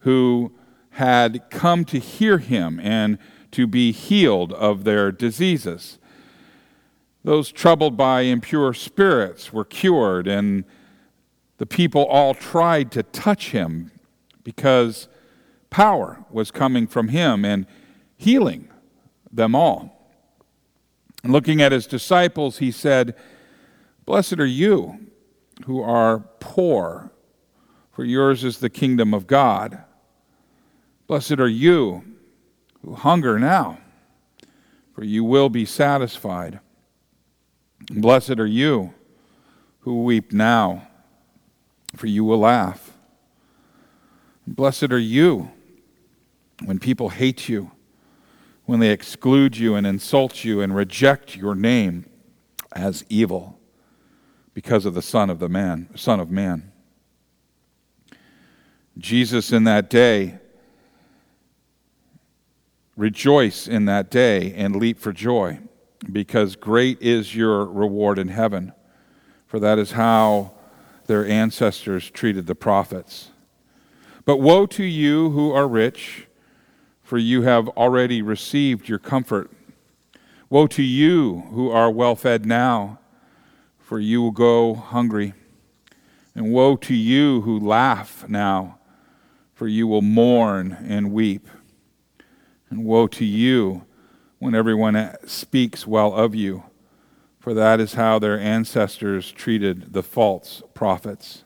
who 0.00 0.52
had 0.98 1.48
come 1.48 1.84
to 1.84 1.96
hear 2.00 2.38
him 2.38 2.80
and 2.82 3.18
to 3.52 3.68
be 3.68 3.92
healed 3.92 4.52
of 4.54 4.82
their 4.82 5.12
diseases. 5.12 5.96
Those 7.22 7.52
troubled 7.52 7.96
by 7.96 8.22
impure 8.22 8.74
spirits 8.74 9.52
were 9.52 9.64
cured, 9.64 10.26
and 10.26 10.64
the 11.58 11.66
people 11.66 12.04
all 12.04 12.34
tried 12.34 12.90
to 12.92 13.04
touch 13.04 13.50
him 13.50 13.92
because 14.42 15.06
power 15.70 16.24
was 16.30 16.50
coming 16.50 16.88
from 16.88 17.08
him 17.08 17.44
and 17.44 17.66
healing 18.16 18.68
them 19.30 19.54
all. 19.54 19.94
looking 21.22 21.62
at 21.62 21.70
his 21.70 21.86
disciples, 21.86 22.58
he 22.58 22.72
said, 22.72 23.14
Blessed 24.04 24.40
are 24.40 24.46
you 24.46 24.98
who 25.64 25.80
are 25.80 26.18
poor, 26.40 27.12
for 27.92 28.04
yours 28.04 28.42
is 28.42 28.58
the 28.58 28.70
kingdom 28.70 29.14
of 29.14 29.28
God. 29.28 29.84
Blessed 31.08 31.40
are 31.40 31.48
you 31.48 32.04
who 32.84 32.94
hunger 32.94 33.38
now, 33.38 33.78
for 34.94 35.02
you 35.02 35.24
will 35.24 35.48
be 35.48 35.64
satisfied. 35.64 36.60
Blessed 37.90 38.38
are 38.38 38.46
you 38.46 38.92
who 39.80 40.02
weep 40.04 40.34
now, 40.34 40.86
for 41.96 42.06
you 42.06 42.24
will 42.24 42.40
laugh. 42.40 42.92
Blessed 44.46 44.92
are 44.92 44.98
you 44.98 45.50
when 46.62 46.78
people 46.78 47.08
hate 47.08 47.48
you, 47.48 47.70
when 48.66 48.78
they 48.78 48.90
exclude 48.90 49.56
you 49.56 49.74
and 49.76 49.86
insult 49.86 50.44
you 50.44 50.60
and 50.60 50.76
reject 50.76 51.34
your 51.34 51.54
name 51.54 52.04
as 52.72 53.02
evil 53.08 53.58
because 54.52 54.84
of 54.84 54.92
the 54.92 55.00
Son 55.00 55.30
of 55.30 55.38
the 55.38 55.48
Man, 55.48 55.88
Son 55.96 56.20
of 56.20 56.30
Man. 56.30 56.70
Jesus 58.98 59.52
in 59.52 59.64
that 59.64 59.88
day, 59.88 60.38
rejoice 62.98 63.66
in 63.66 63.86
that 63.86 64.10
day 64.10 64.52
and 64.54 64.76
leap 64.76 64.98
for 64.98 65.14
joy, 65.14 65.58
because 66.12 66.56
great 66.56 67.00
is 67.00 67.34
your 67.34 67.64
reward 67.64 68.18
in 68.18 68.28
heaven, 68.28 68.74
for 69.46 69.58
that 69.58 69.78
is 69.78 69.92
how 69.92 70.52
their 71.06 71.26
ancestors 71.26 72.10
treated 72.10 72.46
the 72.46 72.54
prophets. 72.54 73.30
But 74.26 74.38
woe 74.38 74.66
to 74.66 74.84
you 74.84 75.30
who 75.30 75.52
are 75.52 75.66
rich, 75.66 76.26
for 77.02 77.16
you 77.16 77.42
have 77.42 77.68
already 77.68 78.20
received 78.20 78.86
your 78.86 78.98
comfort. 78.98 79.50
Woe 80.50 80.66
to 80.66 80.82
you 80.82 81.44
who 81.52 81.70
are 81.70 81.90
well 81.90 82.14
fed 82.14 82.44
now 82.44 82.98
for 83.88 83.98
you 83.98 84.20
will 84.20 84.32
go 84.32 84.74
hungry. 84.74 85.32
And 86.34 86.52
woe 86.52 86.76
to 86.76 86.94
you 86.94 87.40
who 87.40 87.58
laugh 87.58 88.28
now, 88.28 88.80
for 89.54 89.66
you 89.66 89.86
will 89.86 90.02
mourn 90.02 90.76
and 90.86 91.10
weep. 91.10 91.48
And 92.70 92.84
woe 92.84 93.06
to 93.08 93.24
you 93.24 93.84
when 94.38 94.54
everyone 94.54 95.14
speaks 95.26 95.86
well 95.86 96.14
of 96.14 96.34
you, 96.34 96.64
for 97.38 97.54
that 97.54 97.80
is 97.80 97.94
how 97.94 98.18
their 98.18 98.38
ancestors 98.38 99.32
treated 99.32 99.92
the 99.92 100.02
false 100.02 100.62
prophets. 100.74 101.44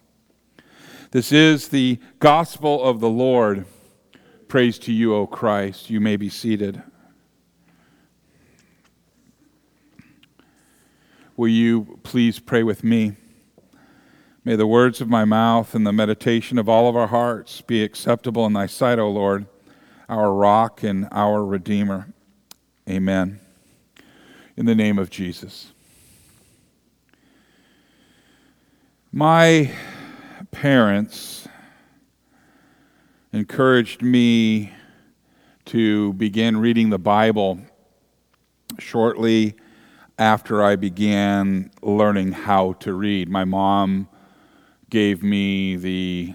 This 1.12 1.30
is 1.30 1.68
the 1.68 1.98
gospel 2.18 2.82
of 2.82 3.00
the 3.00 3.10
Lord. 3.10 3.66
Praise 4.48 4.78
to 4.80 4.92
you, 4.92 5.14
O 5.14 5.26
Christ. 5.26 5.90
You 5.90 6.00
may 6.00 6.16
be 6.16 6.28
seated. 6.28 6.82
Will 11.36 11.48
you 11.48 11.98
please 12.02 12.38
pray 12.38 12.62
with 12.62 12.84
me? 12.84 13.16
May 14.44 14.56
the 14.56 14.66
words 14.66 15.00
of 15.00 15.08
my 15.08 15.24
mouth 15.24 15.74
and 15.74 15.86
the 15.86 15.92
meditation 15.92 16.58
of 16.58 16.68
all 16.68 16.88
of 16.88 16.96
our 16.96 17.06
hearts 17.06 17.60
be 17.60 17.82
acceptable 17.82 18.44
in 18.44 18.52
thy 18.52 18.66
sight, 18.66 18.98
O 18.98 19.08
Lord, 19.08 19.46
our 20.12 20.30
rock 20.30 20.82
and 20.82 21.08
our 21.10 21.42
redeemer. 21.42 22.06
Amen. 22.86 23.40
In 24.58 24.66
the 24.66 24.74
name 24.74 24.98
of 24.98 25.08
Jesus. 25.08 25.72
My 29.10 29.72
parents 30.50 31.48
encouraged 33.32 34.02
me 34.02 34.74
to 35.64 36.12
begin 36.12 36.58
reading 36.58 36.90
the 36.90 36.98
Bible 36.98 37.60
shortly 38.78 39.54
after 40.18 40.62
I 40.62 40.76
began 40.76 41.70
learning 41.80 42.32
how 42.32 42.74
to 42.80 42.92
read. 42.92 43.30
My 43.30 43.46
mom 43.46 44.08
gave 44.90 45.22
me 45.22 45.76
the 45.76 46.34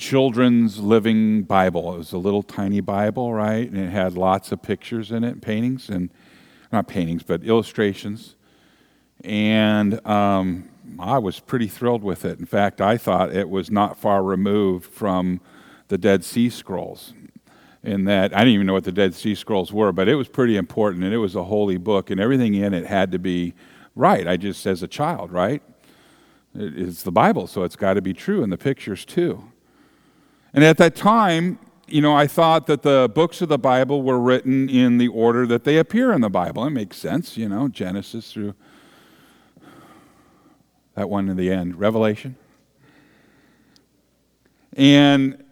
Children's 0.00 0.78
Living 0.78 1.42
Bible. 1.42 1.94
It 1.94 1.98
was 1.98 2.12
a 2.12 2.18
little 2.18 2.42
tiny 2.42 2.80
Bible, 2.80 3.34
right? 3.34 3.70
And 3.70 3.78
it 3.78 3.90
had 3.90 4.14
lots 4.14 4.50
of 4.50 4.62
pictures 4.62 5.12
in 5.12 5.24
it, 5.24 5.42
paintings, 5.42 5.90
and 5.90 6.08
not 6.72 6.88
paintings, 6.88 7.22
but 7.22 7.44
illustrations. 7.44 8.34
And 9.22 10.04
um, 10.06 10.70
I 10.98 11.18
was 11.18 11.38
pretty 11.38 11.68
thrilled 11.68 12.02
with 12.02 12.24
it. 12.24 12.38
In 12.38 12.46
fact, 12.46 12.80
I 12.80 12.96
thought 12.96 13.36
it 13.36 13.50
was 13.50 13.70
not 13.70 13.98
far 13.98 14.22
removed 14.22 14.90
from 14.90 15.42
the 15.88 15.98
Dead 15.98 16.24
Sea 16.24 16.48
Scrolls. 16.48 17.12
In 17.82 18.04
that, 18.04 18.34
I 18.34 18.38
didn't 18.38 18.54
even 18.54 18.66
know 18.66 18.72
what 18.72 18.84
the 18.84 18.92
Dead 18.92 19.14
Sea 19.14 19.34
Scrolls 19.34 19.70
were, 19.70 19.92
but 19.92 20.08
it 20.08 20.14
was 20.14 20.28
pretty 20.28 20.56
important, 20.56 21.04
and 21.04 21.12
it 21.12 21.18
was 21.18 21.36
a 21.36 21.44
holy 21.44 21.76
book, 21.76 22.08
and 22.08 22.18
everything 22.18 22.54
in 22.54 22.72
it 22.72 22.86
had 22.86 23.12
to 23.12 23.18
be 23.18 23.52
right. 23.94 24.26
I 24.26 24.38
just, 24.38 24.66
as 24.66 24.82
a 24.82 24.88
child, 24.88 25.30
right? 25.30 25.62
It's 26.54 27.02
the 27.02 27.12
Bible, 27.12 27.46
so 27.46 27.64
it's 27.64 27.76
got 27.76 27.94
to 27.94 28.02
be 28.02 28.14
true, 28.14 28.42
and 28.42 28.50
the 28.50 28.58
pictures 28.58 29.04
too. 29.04 29.49
And 30.52 30.64
at 30.64 30.76
that 30.78 30.96
time, 30.96 31.58
you 31.86 32.00
know, 32.00 32.14
I 32.14 32.26
thought 32.26 32.66
that 32.66 32.82
the 32.82 33.10
books 33.12 33.40
of 33.42 33.48
the 33.48 33.58
Bible 33.58 34.02
were 34.02 34.18
written 34.18 34.68
in 34.68 34.98
the 34.98 35.08
order 35.08 35.46
that 35.46 35.64
they 35.64 35.78
appear 35.78 36.12
in 36.12 36.20
the 36.20 36.30
Bible. 36.30 36.64
It 36.64 36.70
makes 36.70 36.96
sense, 36.96 37.36
you 37.36 37.48
know, 37.48 37.68
Genesis 37.68 38.32
through 38.32 38.54
that 40.94 41.08
one 41.08 41.28
in 41.28 41.36
the 41.36 41.50
end, 41.50 41.78
Revelation. 41.78 42.36
And 44.76 45.44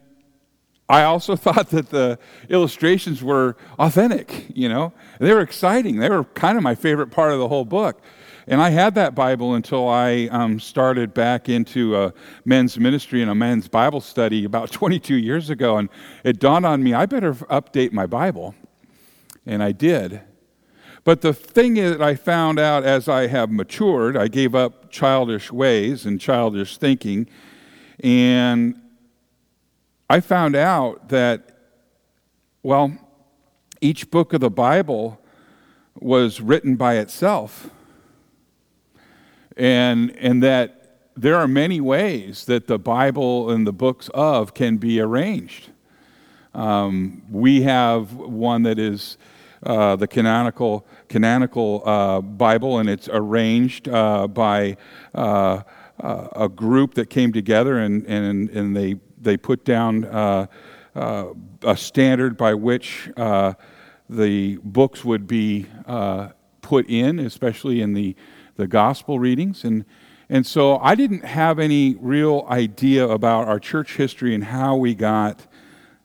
I 0.88 1.02
also 1.02 1.36
thought 1.44 1.70
that 1.70 1.90
the 1.90 2.18
illustrations 2.48 3.22
were 3.22 3.56
authentic, 3.78 4.46
you 4.54 4.68
know. 4.68 4.92
They 5.18 5.32
were 5.32 5.40
exciting. 5.40 5.98
They 5.98 6.08
were 6.08 6.24
kind 6.24 6.56
of 6.56 6.62
my 6.62 6.74
favorite 6.74 7.08
part 7.08 7.32
of 7.32 7.38
the 7.38 7.48
whole 7.48 7.64
book. 7.64 8.00
And 8.50 8.62
I 8.62 8.70
had 8.70 8.94
that 8.94 9.14
Bible 9.14 9.54
until 9.54 9.90
I 9.90 10.26
um, 10.30 10.58
started 10.58 11.12
back 11.12 11.50
into 11.50 11.94
a 11.94 12.14
men's 12.46 12.78
ministry 12.78 13.20
and 13.20 13.30
a 13.30 13.34
men's 13.34 13.68
Bible 13.68 14.00
study 14.00 14.44
about 14.44 14.72
22 14.72 15.16
years 15.16 15.50
ago. 15.50 15.76
And 15.76 15.90
it 16.24 16.40
dawned 16.40 16.64
on 16.64 16.82
me, 16.82 16.94
I 16.94 17.04
better 17.04 17.34
update 17.34 17.92
my 17.92 18.06
Bible. 18.06 18.54
And 19.44 19.62
I 19.62 19.72
did. 19.72 20.22
But 21.04 21.20
the 21.20 21.34
thing 21.34 21.74
that 21.74 22.00
I 22.00 22.14
found 22.14 22.58
out 22.58 22.84
as 22.84 23.06
I 23.06 23.26
have 23.26 23.50
matured, 23.50 24.16
I 24.16 24.28
gave 24.28 24.54
up 24.54 24.90
childish 24.90 25.52
ways 25.52 26.06
and 26.06 26.18
childish 26.18 26.78
thinking. 26.78 27.28
And 28.00 28.80
I 30.08 30.20
found 30.20 30.56
out 30.56 31.10
that, 31.10 31.58
well, 32.62 32.96
each 33.82 34.10
book 34.10 34.32
of 34.32 34.40
the 34.40 34.50
Bible 34.50 35.20
was 36.00 36.40
written 36.40 36.76
by 36.76 36.96
itself 36.96 37.70
and, 39.58 40.16
and 40.16 40.42
that 40.42 40.78
there 41.16 41.36
are 41.36 41.48
many 41.48 41.80
ways 41.80 42.44
that 42.44 42.68
the 42.68 42.78
Bible 42.78 43.50
and 43.50 43.66
the 43.66 43.72
books 43.72 44.08
of 44.14 44.54
can 44.54 44.76
be 44.76 45.00
arranged. 45.00 45.70
Um, 46.54 47.22
we 47.28 47.62
have 47.62 48.14
one 48.14 48.62
that 48.62 48.78
is 48.78 49.18
uh, 49.64 49.96
the 49.96 50.06
canonical, 50.06 50.86
canonical 51.08 51.82
uh, 51.84 52.20
Bible, 52.20 52.78
and 52.78 52.88
it's 52.88 53.08
arranged 53.12 53.88
uh, 53.88 54.28
by 54.28 54.76
uh, 55.14 55.62
uh, 56.00 56.28
a 56.36 56.48
group 56.48 56.94
that 56.94 57.10
came 57.10 57.32
together 57.32 57.78
and, 57.78 58.06
and, 58.06 58.48
and 58.50 58.76
they, 58.76 58.94
they 59.20 59.36
put 59.36 59.64
down 59.64 60.04
uh, 60.04 60.46
a 60.94 61.76
standard 61.76 62.36
by 62.36 62.54
which 62.54 63.10
the 64.08 64.58
books 64.62 65.04
would 65.04 65.26
be 65.26 65.66
put 66.62 66.88
in, 66.88 67.18
especially 67.18 67.80
in 67.80 67.94
the 67.94 68.14
the 68.58 68.66
gospel 68.66 69.18
readings. 69.18 69.64
And, 69.64 69.86
and 70.28 70.44
so 70.44 70.78
I 70.78 70.94
didn't 70.96 71.24
have 71.24 71.58
any 71.58 71.94
real 71.94 72.44
idea 72.50 73.08
about 73.08 73.48
our 73.48 73.60
church 73.60 73.96
history 73.96 74.34
and 74.34 74.44
how 74.44 74.76
we 74.76 74.94
got 74.94 75.46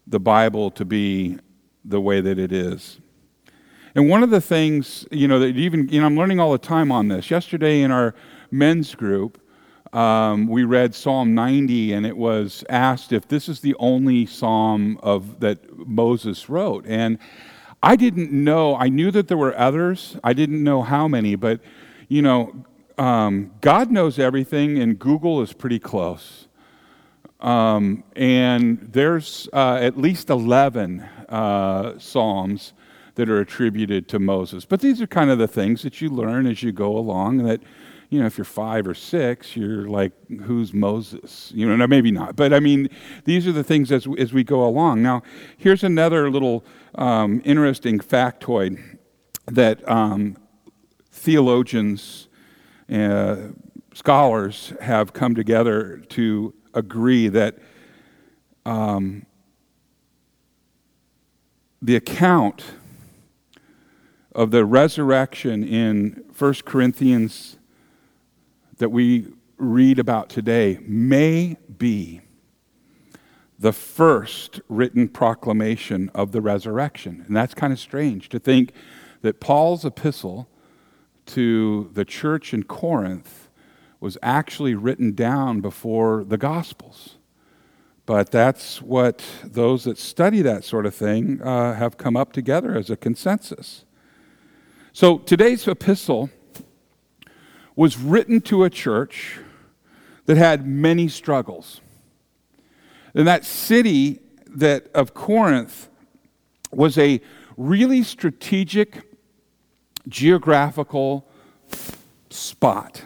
the 0.08 0.20
Bible 0.20 0.70
to 0.72 0.86
be 0.86 1.39
the 1.84 2.00
way 2.00 2.22
that 2.22 2.38
it 2.38 2.54
is. 2.54 3.00
And 3.96 4.08
one 4.08 4.24
of 4.24 4.30
the 4.30 4.39
things, 4.39 5.06
you 5.12 5.28
know, 5.28 5.39
that 5.39 5.58
even, 5.58 5.89
you 5.89 6.00
know, 6.00 6.06
I'm 6.06 6.16
learning 6.16 6.39
all 6.39 6.52
the 6.52 6.58
time 6.60 6.92
on 6.92 7.08
this. 7.08 7.30
Yesterday 7.32 7.82
in 7.82 7.92
our 7.92 8.13
men's 8.52 8.94
group, 8.94 9.39
um, 9.92 10.48
we 10.48 10.63
read 10.63 10.94
Psalm 10.94 11.34
90, 11.34 11.94
and 11.94 12.06
it 12.06 12.18
was 12.18 12.63
asked 12.70 13.12
if 13.12 13.28
this 13.28 13.50
is 13.50 13.62
the 13.62 13.76
only 13.80 14.26
psalm 14.26 15.00
of 15.02 15.39
that 15.39 15.88
Moses 15.88 16.50
wrote. 16.50 16.86
And 16.88 17.18
I 17.82 17.96
didn't 17.96 18.32
know. 18.32 18.76
I 18.76 18.89
knew 18.89 19.12
that 19.12 19.28
there 19.28 19.38
were 19.38 19.58
others. 19.58 20.18
I 20.24 20.34
didn't 20.34 20.63
know 20.63 20.84
how 20.84 21.08
many, 21.08 21.36
but 21.36 21.60
you 22.08 22.22
know, 22.22 22.66
um, 22.98 23.52
God 23.62 23.92
knows 23.92 24.20
everything, 24.20 24.80
and 24.80 24.98
Google 24.98 25.42
is 25.42 25.54
pretty 25.54 25.80
close. 25.80 26.48
Um, 27.39 28.04
and 28.16 28.88
there's 28.92 29.50
uh, 29.52 29.76
at 29.82 29.98
least 29.98 30.30
11 30.30 31.02
uh, 31.02 32.00
Psalms 32.00 32.74
that 33.16 33.30
are 33.30 33.42
attributed 33.42 34.08
to 34.10 34.20
Moses. 34.20 34.66
But 34.66 34.80
these 34.80 35.02
are 35.02 35.08
kind 35.08 35.30
of 35.30 35.38
the 35.38 35.48
things 35.48 35.84
that 35.84 36.02
you 36.02 36.10
learn 36.10 36.48
as 36.48 36.63
you 36.63 36.72
go 36.72 36.98
along 36.98 37.39
that, 37.39 37.62
you 38.10 38.20
know, 38.20 38.26
if 38.26 38.38
you're 38.38 38.46
five 38.46 38.88
or 38.88 38.94
six, 38.94 39.58
you're 39.58 39.88
like, 39.88 40.13
who's 40.44 40.74
Moses? 40.74 41.52
You 41.54 41.68
know, 41.68 41.76
no, 41.76 41.86
maybe 41.86 42.12
not. 42.12 42.36
But 42.36 42.54
I 42.54 42.60
mean, 42.60 42.89
these 43.26 43.46
are 43.46 43.52
the 43.52 43.63
things 43.63 43.92
as, 43.92 44.08
as 44.18 44.34
we 44.34 44.44
go 44.44 44.66
along. 44.66 45.04
Now, 45.04 45.22
here's 45.58 45.84
another 45.84 46.32
little 46.32 46.63
um, 46.96 47.42
interesting 47.44 48.00
factoid 48.00 48.98
that 49.48 49.88
um, 49.89 50.38
theologians, 51.23 52.27
uh, 52.91 53.38
scholars 53.93 54.73
have 54.81 55.13
come 55.13 55.33
together 55.33 56.03
to 56.09 56.53
agree 56.73 57.29
that 57.29 57.57
um, 58.65 59.25
the 61.81 61.95
account 61.95 62.65
of 64.36 64.51
the 64.51 64.65
resurrection 64.65 65.63
in 65.63 66.25
1 66.38 66.53
Corinthians 66.65 67.55
that 68.79 68.89
we 68.89 69.27
read 69.57 69.99
about 69.99 70.27
today 70.27 70.77
may 70.81 71.55
be 71.77 72.19
the 73.57 73.71
first 73.71 74.59
written 74.67 75.07
proclamation 75.07 76.09
of 76.13 76.33
the 76.33 76.41
resurrection. 76.41 77.23
And 77.25 77.33
that's 77.33 77.53
kind 77.53 77.71
of 77.71 77.79
strange 77.79 78.27
to 78.27 78.39
think 78.39 78.73
that 79.21 79.39
Paul's 79.39 79.86
epistle 79.86 80.49
to 81.27 81.89
the 81.93 82.05
church 82.05 82.53
in 82.53 82.63
Corinth 82.63 83.49
was 83.99 84.17
actually 84.21 84.75
written 84.75 85.13
down 85.13 85.62
before 85.62 86.23
the 86.23 86.38
Gospels. 86.38 87.15
But 88.05 88.31
that's 88.31 88.81
what 88.81 89.23
those 89.43 89.86
that 89.86 89.97
study 89.97 90.41
that 90.41 90.65
sort 90.65 90.86
of 90.86 90.93
thing 90.93 91.41
uh, 91.41 91.75
have 91.75 91.97
come 91.97 92.17
up 92.17 92.33
together 92.33 92.75
as 92.75 92.89
a 92.89 92.97
consensus. 92.97 93.86
So 94.91 95.19
today's 95.19 95.67
epistle 95.67 96.29
was 97.75 97.97
written 97.97 98.41
to 98.41 98.65
a 98.65 98.69
church 98.69 99.39
that 100.25 100.38
had 100.38 100.67
many 100.67 101.07
struggles. 101.07 101.81
And 103.15 103.27
that 103.27 103.45
city 103.45 104.19
that 104.47 104.88
of 104.93 105.13
Corinth 105.13 105.89
was 106.71 106.97
a 106.97 107.21
really 107.57 108.03
strategic 108.03 109.12
geographical 110.08 111.28
spot. 112.30 113.04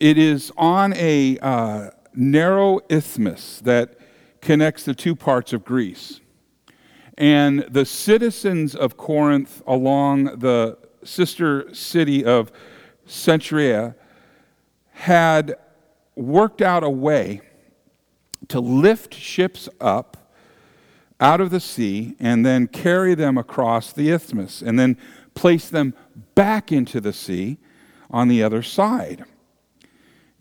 It 0.00 0.18
is 0.18 0.52
on 0.56 0.92
a 0.94 1.38
uh, 1.38 1.90
narrow 2.14 2.80
isthmus 2.90 3.60
that 3.60 3.98
connects 4.40 4.84
the 4.84 4.94
two 4.94 5.14
parts 5.14 5.52
of 5.52 5.64
Greece. 5.64 6.20
And 7.16 7.60
the 7.70 7.84
citizens 7.84 8.74
of 8.74 8.96
Corinth 8.96 9.62
along 9.66 10.40
the 10.40 10.78
sister 11.04 11.72
city 11.74 12.24
of 12.24 12.50
Cenchrea 13.06 13.94
had 14.90 15.54
worked 16.16 16.62
out 16.62 16.82
a 16.82 16.90
way 16.90 17.40
to 18.48 18.60
lift 18.60 19.14
ships 19.14 19.68
up 19.80 20.16
out 21.20 21.40
of 21.40 21.50
the 21.50 21.60
sea 21.60 22.16
and 22.18 22.44
then 22.44 22.66
carry 22.66 23.14
them 23.14 23.38
across 23.38 23.92
the 23.92 24.10
isthmus 24.10 24.60
and 24.60 24.78
then 24.78 24.98
place 25.34 25.68
them 25.68 25.94
back 26.34 26.72
into 26.72 27.00
the 27.00 27.12
sea 27.12 27.58
on 28.10 28.28
the 28.28 28.42
other 28.42 28.62
side. 28.62 29.24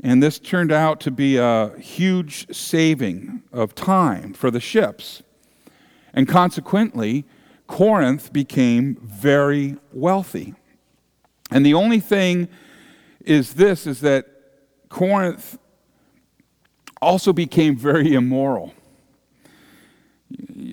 And 0.03 0.21
this 0.21 0.39
turned 0.39 0.71
out 0.71 0.99
to 1.01 1.11
be 1.11 1.37
a 1.37 1.77
huge 1.77 2.53
saving 2.55 3.43
of 3.51 3.75
time 3.75 4.33
for 4.33 4.49
the 4.49 4.59
ships. 4.59 5.21
And 6.13 6.27
consequently, 6.27 7.25
Corinth 7.67 8.33
became 8.33 8.97
very 9.01 9.77
wealthy. 9.93 10.55
And 11.51 11.65
the 11.65 11.73
only 11.73 11.99
thing 11.99 12.49
is 13.23 13.53
this 13.53 13.85
is 13.85 14.01
that 14.01 14.25
Corinth 14.89 15.57
also 17.01 17.31
became 17.31 17.77
very 17.77 18.13
immoral. 18.13 18.73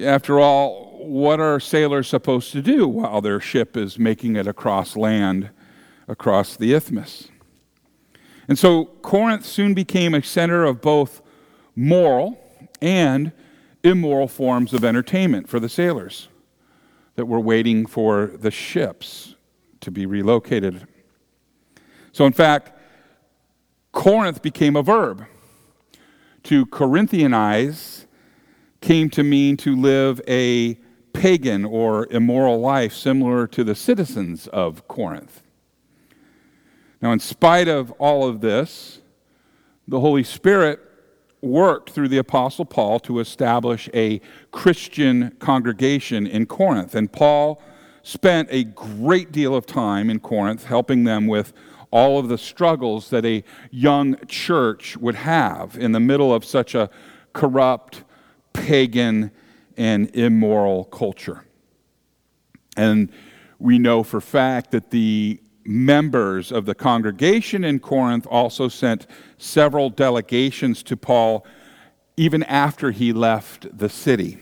After 0.03 0.41
all, 0.41 0.88
what 0.99 1.41
are 1.41 1.61
sailors 1.61 2.09
supposed 2.09 2.53
to 2.53 2.63
do 2.63 2.87
while 2.87 3.21
their 3.21 3.41
ship 3.41 3.77
is 3.77 3.99
making 3.99 4.37
it 4.37 4.47
across 4.47 4.97
land, 4.97 5.51
across 6.07 6.57
the 6.57 6.73
isthmus? 6.73 7.29
And 8.49 8.59
so 8.59 8.87
Corinth 9.03 9.45
soon 9.45 9.75
became 9.75 10.15
a 10.15 10.23
center 10.23 10.65
of 10.65 10.81
both 10.81 11.21
moral 11.77 12.41
and 12.81 13.33
immoral 13.85 14.29
forms 14.29 14.73
of 14.73 14.85
entertainment 14.85 15.49
for 15.49 15.61
the 15.61 15.69
sailors 15.69 16.29
that 17.15 17.27
were 17.27 17.41
waiting 17.41 17.87
for 17.87 18.27
the 18.27 18.51
ships 18.51 19.35
to 19.81 19.91
be 19.91 20.07
relocated. 20.07 20.87
So, 22.13 22.25
in 22.27 22.33
fact, 22.33 22.73
Corinth 23.93 24.43
became 24.43 24.77
a 24.77 24.83
verb. 24.83 25.25
To 26.45 26.67
Corinthianize 26.67 28.07
came 28.81 29.11
to 29.11 29.23
mean 29.23 29.57
to 29.59 29.77
live 29.77 30.21
a 30.29 30.79
pagan 31.19 31.65
or 31.65 32.07
immoral 32.13 32.61
life 32.61 32.95
similar 32.95 33.49
to 33.49 33.65
the 33.65 33.75
citizens 33.75 34.47
of 34.47 34.87
Corinth. 34.87 35.43
Now, 37.03 37.11
in 37.11 37.19
spite 37.19 37.67
of 37.67 37.91
all 37.93 38.29
of 38.29 38.41
this, 38.41 39.01
the 39.89 39.99
Holy 39.99 40.23
Spirit 40.23 40.79
worked 41.43 41.91
through 41.91 42.07
the 42.07 42.19
Apostle 42.19 42.65
Paul 42.65 43.01
to 43.01 43.19
establish 43.19 43.89
a 43.93 44.21
Christian 44.53 45.33
congregation 45.41 46.25
in 46.25 46.47
Corinth. 46.47 46.95
And 46.95 47.13
Paul 47.13 47.61
spent 48.05 48.49
a 48.53 48.63
great 48.63 49.33
deal 49.33 49.57
of 49.57 49.67
time 49.67 50.11
in 50.11 50.21
Corinth 50.21 50.67
helping 50.67 51.03
them 51.03 51.27
with 51.27 51.53
all 51.91 52.21
of 52.21 52.29
the 52.29 52.39
struggles 52.39 53.11
that 53.11 53.25
a 53.25 53.43
young 53.73 54.17
church 54.27 54.97
would 54.97 55.17
have 55.17 55.77
in 55.77 55.91
the 55.91 56.01
middle 56.01 56.33
of 56.33 56.45
such 56.45 56.77
a 56.77 56.89
corrupt, 57.33 58.05
pagan, 58.53 59.33
and 59.79 60.15
immoral 60.15 60.85
culture. 60.85 61.45
And 62.77 63.11
we 63.59 63.79
know 63.79 64.03
for 64.03 64.21
fact 64.21 64.73
that 64.73 64.91
the 64.91 65.41
members 65.65 66.51
of 66.53 66.67
the 66.67 66.75
congregation 66.75 67.65
in 67.65 67.79
Corinth 67.79 68.27
also 68.27 68.69
sent 68.69 69.07
several 69.39 69.91
delegations 69.91 70.83
to 70.83 70.97
Paul 70.97 71.47
even 72.17 72.43
after 72.45 72.91
he 72.91 73.13
left 73.13 73.79
the 73.79 73.89
city. 73.89 74.39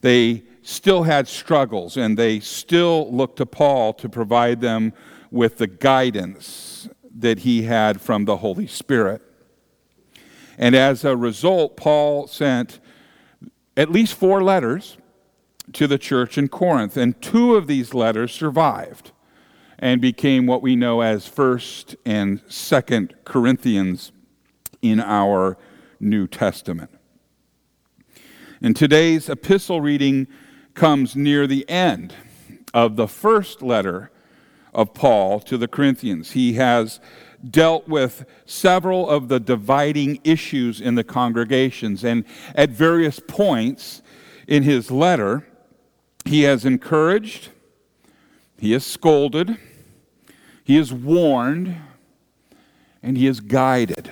They 0.00 0.42
still 0.62 1.04
had 1.04 1.28
struggles 1.28 1.96
and 1.96 2.18
they 2.18 2.40
still 2.40 3.12
looked 3.14 3.36
to 3.36 3.46
Paul 3.46 3.92
to 3.94 4.08
provide 4.08 4.60
them 4.60 4.92
with 5.30 5.58
the 5.58 5.66
guidance 5.66 6.88
that 7.18 7.40
he 7.40 7.62
had 7.62 8.00
from 8.00 8.24
the 8.24 8.38
Holy 8.38 8.66
Spirit. 8.66 9.22
And 10.58 10.74
as 10.74 11.04
a 11.04 11.16
result, 11.16 11.76
Paul 11.76 12.26
sent 12.26 12.80
at 13.76 13.90
least 13.90 14.14
four 14.14 14.42
letters 14.42 14.96
to 15.72 15.86
the 15.86 15.98
church 15.98 16.36
in 16.36 16.48
Corinth, 16.48 16.96
and 16.96 17.20
two 17.22 17.54
of 17.54 17.66
these 17.66 17.94
letters 17.94 18.32
survived 18.32 19.12
and 19.78 20.00
became 20.00 20.46
what 20.46 20.62
we 20.62 20.76
know 20.76 21.00
as 21.00 21.28
1st 21.28 21.96
and 22.04 22.44
2nd 22.46 23.12
Corinthians 23.24 24.12
in 24.80 25.00
our 25.00 25.56
New 25.98 26.26
Testament. 26.26 26.90
And 28.60 28.76
today's 28.76 29.28
epistle 29.28 29.80
reading 29.80 30.28
comes 30.74 31.16
near 31.16 31.46
the 31.46 31.68
end 31.68 32.14
of 32.72 32.96
the 32.96 33.08
first 33.08 33.60
letter 33.60 34.10
of 34.72 34.94
Paul 34.94 35.40
to 35.40 35.58
the 35.58 35.68
Corinthians. 35.68 36.32
He 36.32 36.54
has 36.54 37.00
dealt 37.48 37.88
with 37.88 38.24
several 38.46 39.08
of 39.08 39.28
the 39.28 39.40
dividing 39.40 40.20
issues 40.24 40.80
in 40.80 40.94
the 40.94 41.04
congregations, 41.04 42.04
and 42.04 42.24
at 42.54 42.70
various 42.70 43.20
points 43.20 44.02
in 44.46 44.62
his 44.62 44.90
letter, 44.90 45.46
he 46.24 46.42
has 46.42 46.64
encouraged, 46.64 47.48
he 48.58 48.72
has 48.72 48.84
scolded, 48.86 49.56
he 50.64 50.76
has 50.76 50.92
warned, 50.92 51.76
and 53.02 53.16
he 53.16 53.26
has 53.26 53.40
guided. 53.40 54.10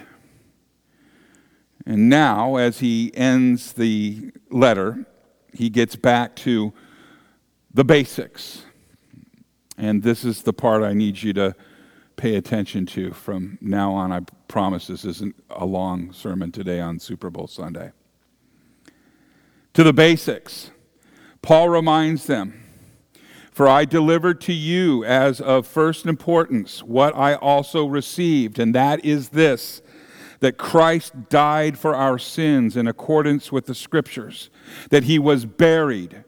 And 1.87 2.09
now, 2.09 2.57
as 2.57 2.81
he 2.81 3.12
ends 3.14 3.73
the 3.73 4.33
letter, 4.51 5.07
he 5.53 5.71
gets 5.71 5.97
back 5.97 6.37
to 6.37 6.73
the 7.73 7.85
basics 7.85 8.64
and 9.81 10.03
this 10.03 10.25
is 10.25 10.43
the 10.43 10.53
part 10.53 10.83
I 10.83 10.93
need 10.93 11.23
you 11.23 11.33
to 11.33 11.57
pay 12.21 12.35
attention 12.35 12.85
to 12.85 13.13
from 13.13 13.57
now 13.63 13.93
on. 13.93 14.13
I 14.13 14.21
promise 14.47 14.87
this 14.87 15.07
isn't 15.07 15.35
a 15.49 15.65
long 15.65 16.13
sermon 16.13 16.53
today 16.53 16.79
on 16.79 16.99
Super 16.99 17.31
Bowl 17.31 17.47
Sunday. 17.47 17.93
To 19.73 19.83
the 19.83 19.95
basics, 19.95 20.71
Paul 21.41 21.71
reminds 21.71 22.27
them 22.27 22.63
For 23.53 23.67
I 23.67 23.87
delivered 23.87 24.41
to 24.43 24.53
you 24.53 25.03
as 25.03 25.41
of 25.41 25.67
first 25.67 26.05
importance 26.05 26.83
what 26.83 27.17
I 27.17 27.37
also 27.37 27.87
received, 27.87 28.59
and 28.59 28.75
that 28.75 29.03
is 29.03 29.31
this 29.31 29.81
that 30.41 30.59
Christ 30.59 31.29
died 31.31 31.79
for 31.79 31.95
our 31.95 32.19
sins 32.19 32.77
in 32.77 32.87
accordance 32.87 33.51
with 33.51 33.65
the 33.65 33.75
Scriptures, 33.75 34.51
that 34.91 35.05
he 35.05 35.19
was 35.19 35.47
buried 35.47 36.25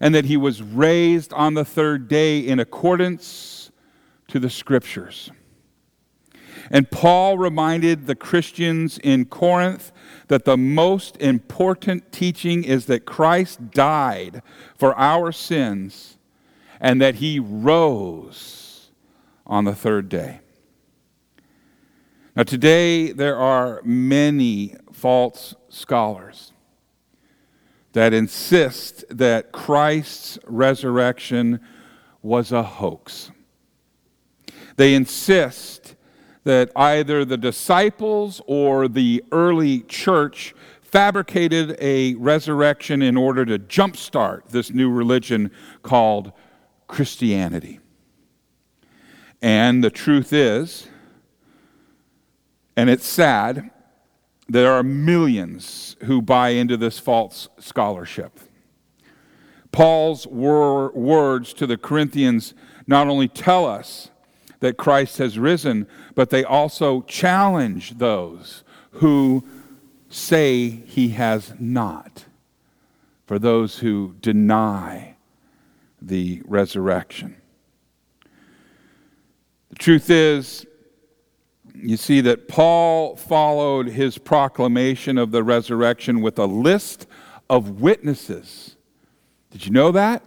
and 0.00 0.14
that 0.14 0.26
he 0.26 0.36
was 0.38 0.62
raised 0.62 1.32
on 1.34 1.52
the 1.52 1.64
third 1.64 2.08
day 2.08 2.38
in 2.38 2.58
accordance 2.58 3.57
to 4.28 4.38
the 4.38 4.50
scriptures. 4.50 5.30
And 6.70 6.90
Paul 6.90 7.38
reminded 7.38 8.06
the 8.06 8.14
Christians 8.14 8.98
in 8.98 9.24
Corinth 9.24 9.90
that 10.28 10.44
the 10.44 10.56
most 10.56 11.16
important 11.16 12.12
teaching 12.12 12.64
is 12.64 12.86
that 12.86 13.06
Christ 13.06 13.70
died 13.70 14.42
for 14.76 14.96
our 14.98 15.32
sins 15.32 16.18
and 16.80 17.00
that 17.00 17.16
he 17.16 17.38
rose 17.38 18.90
on 19.46 19.64
the 19.64 19.74
third 19.74 20.08
day. 20.08 20.40
Now, 22.36 22.42
today 22.44 23.12
there 23.12 23.36
are 23.36 23.80
many 23.82 24.74
false 24.92 25.54
scholars 25.70 26.52
that 27.94 28.12
insist 28.12 29.04
that 29.10 29.50
Christ's 29.50 30.38
resurrection 30.44 31.60
was 32.22 32.52
a 32.52 32.62
hoax. 32.62 33.30
They 34.78 34.94
insist 34.94 35.96
that 36.44 36.70
either 36.76 37.24
the 37.24 37.36
disciples 37.36 38.40
or 38.46 38.86
the 38.86 39.24
early 39.32 39.80
church 39.80 40.54
fabricated 40.80 41.76
a 41.80 42.14
resurrection 42.14 43.02
in 43.02 43.16
order 43.16 43.44
to 43.44 43.58
jumpstart 43.58 44.50
this 44.50 44.70
new 44.70 44.88
religion 44.88 45.50
called 45.82 46.32
Christianity. 46.86 47.80
And 49.42 49.82
the 49.82 49.90
truth 49.90 50.32
is, 50.32 50.86
and 52.76 52.88
it's 52.88 53.06
sad, 53.06 53.72
there 54.48 54.72
are 54.72 54.84
millions 54.84 55.96
who 56.04 56.22
buy 56.22 56.50
into 56.50 56.76
this 56.76 57.00
false 57.00 57.48
scholarship. 57.58 58.38
Paul's 59.72 60.24
wor- 60.28 60.92
words 60.92 61.52
to 61.54 61.66
the 61.66 61.76
Corinthians 61.76 62.54
not 62.86 63.08
only 63.08 63.26
tell 63.26 63.66
us 63.66 64.10
that 64.60 64.76
Christ 64.76 65.18
has 65.18 65.38
risen, 65.38 65.86
but 66.14 66.30
they 66.30 66.44
also 66.44 67.02
challenge 67.02 67.98
those 67.98 68.64
who 68.92 69.44
say 70.08 70.68
he 70.68 71.10
has 71.10 71.52
not, 71.58 72.24
for 73.26 73.38
those 73.38 73.78
who 73.78 74.14
deny 74.20 75.16
the 76.00 76.42
resurrection. 76.46 77.36
The 79.70 79.76
truth 79.76 80.10
is, 80.10 80.66
you 81.74 81.96
see 81.96 82.20
that 82.22 82.48
Paul 82.48 83.16
followed 83.16 83.88
his 83.88 84.18
proclamation 84.18 85.18
of 85.18 85.30
the 85.30 85.44
resurrection 85.44 86.20
with 86.20 86.38
a 86.38 86.46
list 86.46 87.06
of 87.48 87.80
witnesses. 87.80 88.76
Did 89.50 89.66
you 89.66 89.72
know 89.72 89.92
that? 89.92 90.22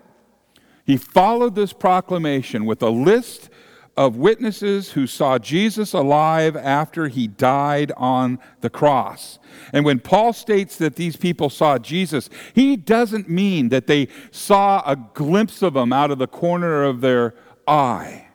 He 0.86 0.98
followed 0.98 1.56
this 1.56 1.74
proclamation 1.74 2.65
with 2.65 2.82
a 2.82 2.89
list 2.89 3.50
of 3.97 4.15
witnesses 4.15 4.91
who 4.91 5.06
saw 5.06 5.38
Jesus 5.38 5.93
alive 5.93 6.56
after 6.56 7.08
he 7.08 7.27
died 7.27 7.91
on 7.97 8.39
the 8.62 8.69
cross. 8.69 9.38
And 9.73 9.84
when 9.84 9.99
Paul 9.99 10.34
states 10.34 10.77
that 10.77 10.95
these 10.95 11.15
people 11.17 11.49
saw 11.49 11.77
Jesus, 11.77 12.30
he 12.54 12.77
doesn't 12.77 13.30
mean 13.30 13.69
that 13.69 13.88
they 13.88 14.08
saw 14.32 14.82
a 14.86 14.95
glimpse 14.95 15.62
of 15.62 15.75
him 15.75 15.91
out 15.91 16.12
of 16.12 16.19
the 16.19 16.27
corner 16.27 16.84
of 16.84 17.01
their 17.01 17.36
eye. 17.67 18.27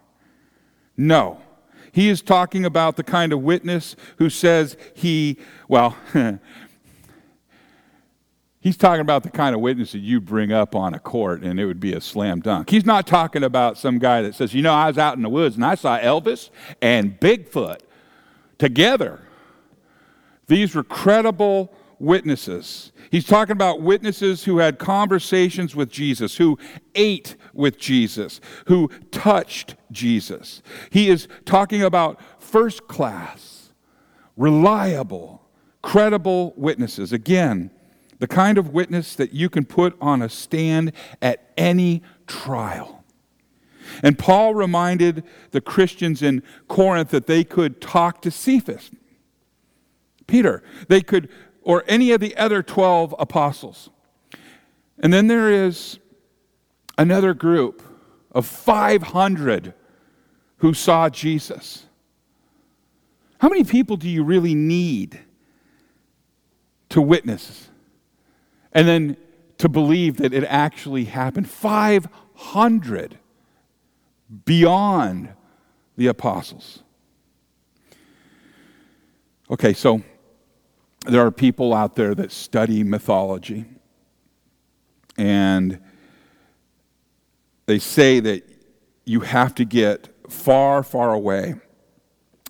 No. 0.97 1.41
He 1.93 2.11
is 2.11 2.21
talking 2.21 2.67
about 2.67 2.97
the 2.97 3.03
kind 3.03 3.33
of 3.33 3.41
witness 3.41 3.97
who 4.19 4.29
says 4.29 4.77
he, 4.93 5.39
well, 5.69 5.97
He's 8.67 8.77
talking 8.77 9.01
about 9.01 9.23
the 9.23 9.31
kind 9.31 9.55
of 9.55 9.61
witness 9.61 9.93
that 9.93 10.01
you 10.01 10.21
bring 10.21 10.51
up 10.51 10.75
on 10.75 10.93
a 10.93 10.99
court 10.99 11.43
and 11.43 11.61
it 11.61 11.67
would 11.67 11.79
be 11.79 11.93
a 11.93 12.01
slam 12.01 12.41
dunk. 12.41 12.69
He's 12.69 12.85
not 12.85 13.07
talking 13.07 13.45
about 13.45 13.79
some 13.79 14.01
guy 14.01 14.23
that 14.23 14.35
says, 14.35 14.55
you 14.55 14.61
know, 14.61 14.75
I 14.75 14.89
was 14.89 14.99
out 14.99 15.17
in 15.17 15.23
the 15.23 15.29
woods 15.29 15.55
and 15.55 15.65
I 15.65 15.77
saw 15.77 15.97
Elvis 16.01 16.51
and 16.83 17.17
Bigfoot 17.21 17.79
together. 18.59 19.21
These 20.49 20.75
were 20.75 20.83
credible 20.83 21.73
witnesses. 22.01 22.91
He's 23.13 23.25
talking 23.25 23.53
about 23.53 23.83
witnesses 23.83 24.43
who 24.43 24.59
had 24.59 24.81
conversations 24.81 25.77
with 25.77 25.89
Jesus, 25.89 26.37
who 26.37 26.59
ate 26.97 27.37
with 27.55 27.79
Jesus, 27.79 28.41
who 28.67 28.91
touched 29.13 29.77
Jesus. 29.93 30.61
He 30.91 31.09
is 31.09 31.29
talking 31.45 31.85
about 31.85 32.21
first 32.41 32.89
class, 32.89 33.73
reliable, 34.37 35.41
credible 35.83 36.53
witnesses. 36.57 37.13
Again, 37.13 37.71
the 38.19 38.27
kind 38.27 38.59
of 38.59 38.73
witness 38.73 39.15
that 39.15 39.33
you 39.33 39.49
can 39.49 39.65
put 39.65 39.97
on 40.01 40.23
a 40.23 40.29
stand 40.29 40.93
at 41.21 41.53
any 41.57 42.03
trial. 42.27 43.05
And 44.03 44.19
Paul 44.19 44.55
reminded 44.55 45.25
the 45.53 45.61
Christians 45.61 46.23
in 46.23 46.43
Corinth 46.69 47.11
that 47.11 47.27
they 47.27 47.45
could 47.45 47.81
talk 47.81 48.21
to 48.23 48.31
Cephas, 48.31 48.91
Peter, 50.27 50.63
they 50.89 51.01
could, 51.01 51.29
or 51.63 51.85
any 51.87 52.11
of 52.11 52.21
the 52.21 52.37
other 52.37 52.63
12 52.63 53.15
apostles. 53.19 53.91
And 54.99 55.13
then 55.13 55.27
there 55.29 55.51
is 55.51 55.99
another 56.99 57.35
group 57.35 57.83
of 58.33 58.47
500 58.47 59.75
who 60.59 60.75
saw 60.75 61.09
Jesus. 61.09 61.87
How 63.39 63.49
many 63.49 63.65
people 63.65 63.97
do 63.97 64.09
you 64.09 64.25
really 64.25 64.55
need 64.55 65.21
to 66.89 67.01
witness 67.03 67.69
and 68.77 68.87
then 68.87 69.17
to 69.57 69.71
believe 69.71 70.19
that 70.19 70.35
it 70.35 70.45
actually 70.45 71.05
happened. 71.05 71.49
500 71.49 73.19
beyond 74.45 75.31
the 75.97 76.09
apostles. 76.09 76.83
Okay, 79.51 79.73
so 79.73 80.03
there 81.07 81.25
are 81.25 81.31
people 81.31 81.73
out 81.73 81.97
there 81.97 82.15
that 82.15 82.31
study 82.31 82.85
mythology, 82.85 83.65
and 85.17 85.81
they 87.65 87.79
say 87.79 88.21
that 88.21 88.47
you 89.07 89.21
have 89.21 89.55
to 89.55 89.65
get 89.65 90.09
far, 90.29 90.83
far 90.83 91.15
away 91.15 91.55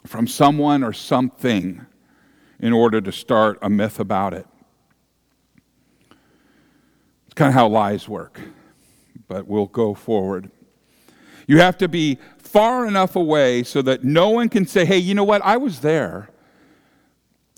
from 0.04 0.26
someone 0.26 0.82
or 0.82 0.92
something 0.92 1.86
in 2.58 2.72
order 2.72 3.00
to 3.00 3.12
start 3.12 3.58
a 3.62 3.70
myth 3.70 4.00
about 4.00 4.34
it 4.34 4.46
kind 7.36 7.50
of 7.50 7.54
how 7.54 7.68
lies 7.68 8.08
work, 8.08 8.40
but 9.28 9.46
we'll 9.46 9.66
go 9.66 9.94
forward. 9.94 10.50
You 11.46 11.60
have 11.60 11.78
to 11.78 11.86
be 11.86 12.18
far 12.38 12.86
enough 12.86 13.14
away 13.14 13.62
so 13.62 13.82
that 13.82 14.02
no 14.02 14.30
one 14.30 14.48
can 14.48 14.66
say, 14.66 14.84
hey, 14.84 14.98
you 14.98 15.14
know 15.14 15.22
what? 15.22 15.42
I 15.42 15.58
was 15.58 15.80
there. 15.80 16.30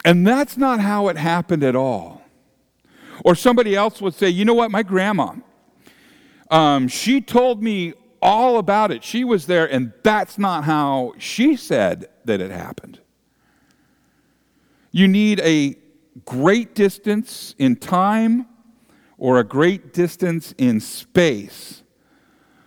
And 0.05 0.27
that's 0.27 0.57
not 0.57 0.81
how 0.81 1.09
it 1.09 1.17
happened 1.17 1.63
at 1.63 1.77
all. 1.77 2.23
Or 3.25 3.35
somebody 3.35 3.75
else 3.75 4.03
would 4.03 4.15
say, 4.15 4.29
you 4.29 4.45
know 4.45 4.55
what? 4.55 4.71
My 4.71 4.83
grandma, 4.83 5.35
um, 6.51 6.89
she 6.89 7.21
told 7.21 7.63
me 7.63 7.95
all 8.21 8.59
about 8.59 8.91
it. 8.91 9.05
She 9.05 9.25
was 9.25 9.47
there, 9.47 9.71
and 9.71 9.93
that's 10.03 10.39
not 10.39 10.65
how 10.65 11.15
she 11.19 11.57
said 11.57 12.09
that 12.25 12.41
it 12.41 12.51
happened. 12.51 13.01
You 14.91 15.07
need 15.09 15.41
a 15.41 15.77
great 16.25 16.75
distance 16.75 17.55
in 17.59 17.77
time 17.77 18.47
or 19.19 19.39
a 19.39 19.45
great 19.45 19.93
distance 19.93 20.55
in 20.57 20.81
space 20.81 21.83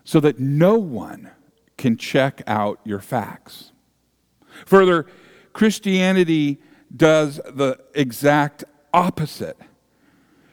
so 0.04 0.20
that 0.20 0.40
no 0.40 0.78
one 0.78 1.32
can 1.78 1.98
check 1.98 2.42
out 2.46 2.80
your 2.84 3.00
facts. 3.00 3.72
Further, 4.66 5.08
Christianity 5.54 6.60
does 6.96 7.38
the 7.38 7.80
exact 7.96 8.64
opposite. 8.94 9.58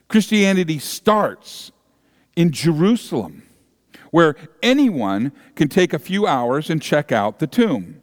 Christianity 0.06 0.78
starts 0.78 1.72
in 2.36 2.52
Jerusalem, 2.52 3.42
where 4.10 4.36
anyone 4.62 5.32
can 5.56 5.68
take 5.68 5.92
a 5.92 5.98
few 5.98 6.26
hours 6.26 6.70
and 6.70 6.80
check 6.80 7.10
out 7.12 7.40
the 7.40 7.46
tomb 7.46 8.00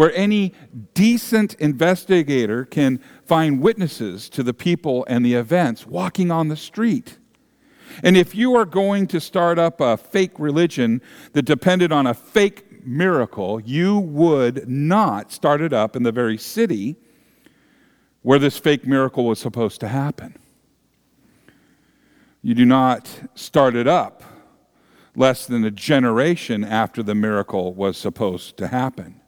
where 0.00 0.14
any 0.14 0.54
decent 0.94 1.52
investigator 1.56 2.64
can 2.64 2.98
find 3.26 3.60
witnesses 3.60 4.30
to 4.30 4.42
the 4.42 4.54
people 4.54 5.04
and 5.10 5.26
the 5.26 5.34
events 5.34 5.86
walking 5.86 6.30
on 6.30 6.48
the 6.48 6.56
street. 6.56 7.18
And 8.02 8.16
if 8.16 8.34
you 8.34 8.56
are 8.56 8.64
going 8.64 9.08
to 9.08 9.20
start 9.20 9.58
up 9.58 9.78
a 9.78 9.98
fake 9.98 10.38
religion 10.38 11.02
that 11.34 11.42
depended 11.42 11.92
on 11.92 12.06
a 12.06 12.14
fake 12.14 12.82
miracle, 12.86 13.60
you 13.60 13.98
would 13.98 14.66
not 14.66 15.32
start 15.32 15.60
it 15.60 15.74
up 15.74 15.94
in 15.94 16.02
the 16.02 16.12
very 16.12 16.38
city 16.38 16.96
where 18.22 18.38
this 18.38 18.56
fake 18.56 18.86
miracle 18.86 19.26
was 19.26 19.38
supposed 19.38 19.80
to 19.80 19.88
happen. 19.88 20.34
You 22.40 22.54
do 22.54 22.64
not 22.64 23.06
start 23.34 23.76
it 23.76 23.86
up 23.86 24.22
less 25.14 25.44
than 25.44 25.62
a 25.62 25.70
generation 25.70 26.64
after 26.64 27.02
the 27.02 27.14
miracle 27.14 27.74
was 27.74 27.98
supposed 27.98 28.56
to 28.56 28.68
happen. 28.68 29.19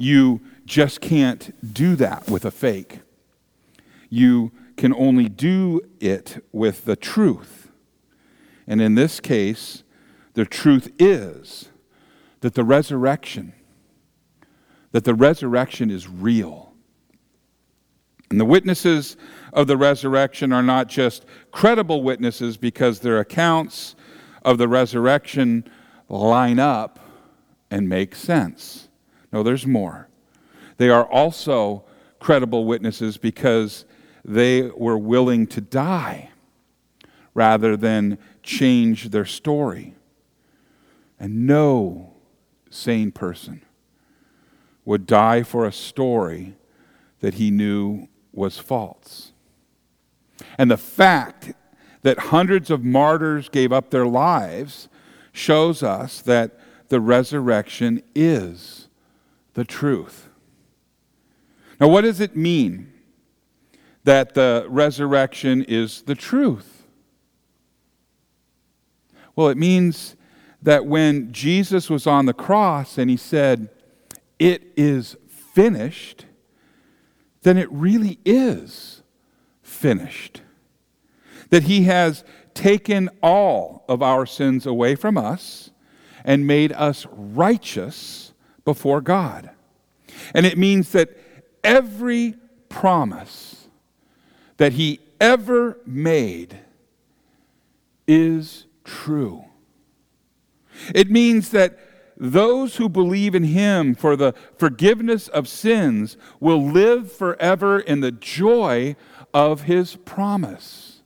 You 0.00 0.40
just 0.64 1.02
can't 1.02 1.74
do 1.74 1.94
that 1.96 2.26
with 2.26 2.46
a 2.46 2.50
fake. 2.50 3.00
You 4.08 4.50
can 4.78 4.94
only 4.94 5.28
do 5.28 5.82
it 6.00 6.42
with 6.52 6.86
the 6.86 6.96
truth. 6.96 7.70
And 8.66 8.80
in 8.80 8.94
this 8.94 9.20
case, 9.20 9.82
the 10.32 10.46
truth 10.46 10.90
is 10.98 11.68
that 12.40 12.54
the 12.54 12.64
resurrection 12.64 13.52
that 14.92 15.04
the 15.04 15.14
resurrection 15.14 15.90
is 15.90 16.08
real. 16.08 16.72
And 18.30 18.40
the 18.40 18.44
witnesses 18.44 19.16
of 19.52 19.66
the 19.66 19.76
resurrection 19.76 20.52
are 20.52 20.62
not 20.62 20.88
just 20.88 21.26
credible 21.52 22.02
witnesses 22.02 22.56
because 22.56 23.00
their 23.00 23.20
accounts 23.20 23.94
of 24.44 24.56
the 24.58 24.66
resurrection 24.66 25.70
line 26.08 26.58
up 26.58 26.98
and 27.70 27.88
make 27.88 28.16
sense. 28.16 28.88
No, 29.32 29.42
there's 29.42 29.66
more. 29.66 30.08
They 30.76 30.88
are 30.88 31.04
also 31.04 31.84
credible 32.18 32.64
witnesses 32.64 33.16
because 33.16 33.84
they 34.24 34.62
were 34.62 34.98
willing 34.98 35.46
to 35.48 35.60
die 35.60 36.30
rather 37.34 37.76
than 37.76 38.18
change 38.42 39.10
their 39.10 39.24
story. 39.24 39.94
And 41.18 41.46
no 41.46 42.14
sane 42.70 43.12
person 43.12 43.62
would 44.84 45.06
die 45.06 45.42
for 45.42 45.66
a 45.66 45.72
story 45.72 46.56
that 47.20 47.34
he 47.34 47.50
knew 47.50 48.08
was 48.32 48.58
false. 48.58 49.32
And 50.56 50.70
the 50.70 50.76
fact 50.76 51.52
that 52.02 52.18
hundreds 52.18 52.70
of 52.70 52.82
martyrs 52.82 53.48
gave 53.48 53.72
up 53.72 53.90
their 53.90 54.06
lives 54.06 54.88
shows 55.32 55.82
us 55.82 56.22
that 56.22 56.58
the 56.88 57.00
resurrection 57.00 58.02
is 58.14 58.88
the 59.54 59.64
truth. 59.64 60.28
Now, 61.80 61.88
what 61.88 62.02
does 62.02 62.20
it 62.20 62.36
mean 62.36 62.92
that 64.04 64.34
the 64.34 64.66
resurrection 64.68 65.64
is 65.66 66.02
the 66.02 66.14
truth? 66.14 66.86
Well, 69.34 69.48
it 69.48 69.56
means 69.56 70.16
that 70.62 70.84
when 70.84 71.32
Jesus 71.32 71.88
was 71.88 72.06
on 72.06 72.26
the 72.26 72.34
cross 72.34 72.98
and 72.98 73.08
he 73.08 73.16
said, 73.16 73.70
It 74.38 74.72
is 74.76 75.16
finished, 75.28 76.26
then 77.42 77.56
it 77.56 77.70
really 77.72 78.18
is 78.24 79.02
finished. 79.62 80.42
That 81.48 81.64
he 81.64 81.84
has 81.84 82.24
taken 82.52 83.08
all 83.22 83.84
of 83.88 84.02
our 84.02 84.26
sins 84.26 84.66
away 84.66 84.94
from 84.94 85.16
us 85.16 85.70
and 86.24 86.46
made 86.46 86.72
us 86.72 87.06
righteous 87.10 88.29
before 88.64 89.00
God. 89.00 89.50
And 90.34 90.46
it 90.46 90.58
means 90.58 90.92
that 90.92 91.16
every 91.62 92.34
promise 92.68 93.68
that 94.56 94.74
he 94.74 95.00
ever 95.20 95.78
made 95.86 96.58
is 98.06 98.66
true. 98.84 99.44
It 100.94 101.10
means 101.10 101.50
that 101.50 101.78
those 102.16 102.76
who 102.76 102.88
believe 102.88 103.34
in 103.34 103.44
him 103.44 103.94
for 103.94 104.14
the 104.14 104.34
forgiveness 104.58 105.28
of 105.28 105.48
sins 105.48 106.16
will 106.38 106.62
live 106.62 107.10
forever 107.10 107.80
in 107.80 108.00
the 108.00 108.12
joy 108.12 108.94
of 109.32 109.62
his 109.62 109.96
promise. 109.96 111.00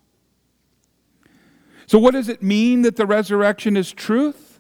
So, 1.87 1.99
what 1.99 2.13
does 2.15 2.29
it 2.29 2.43
mean 2.43 2.83
that 2.83 2.97
the 2.97 3.07
resurrection 3.07 3.77
is 3.77 3.93
truth? 3.93 4.54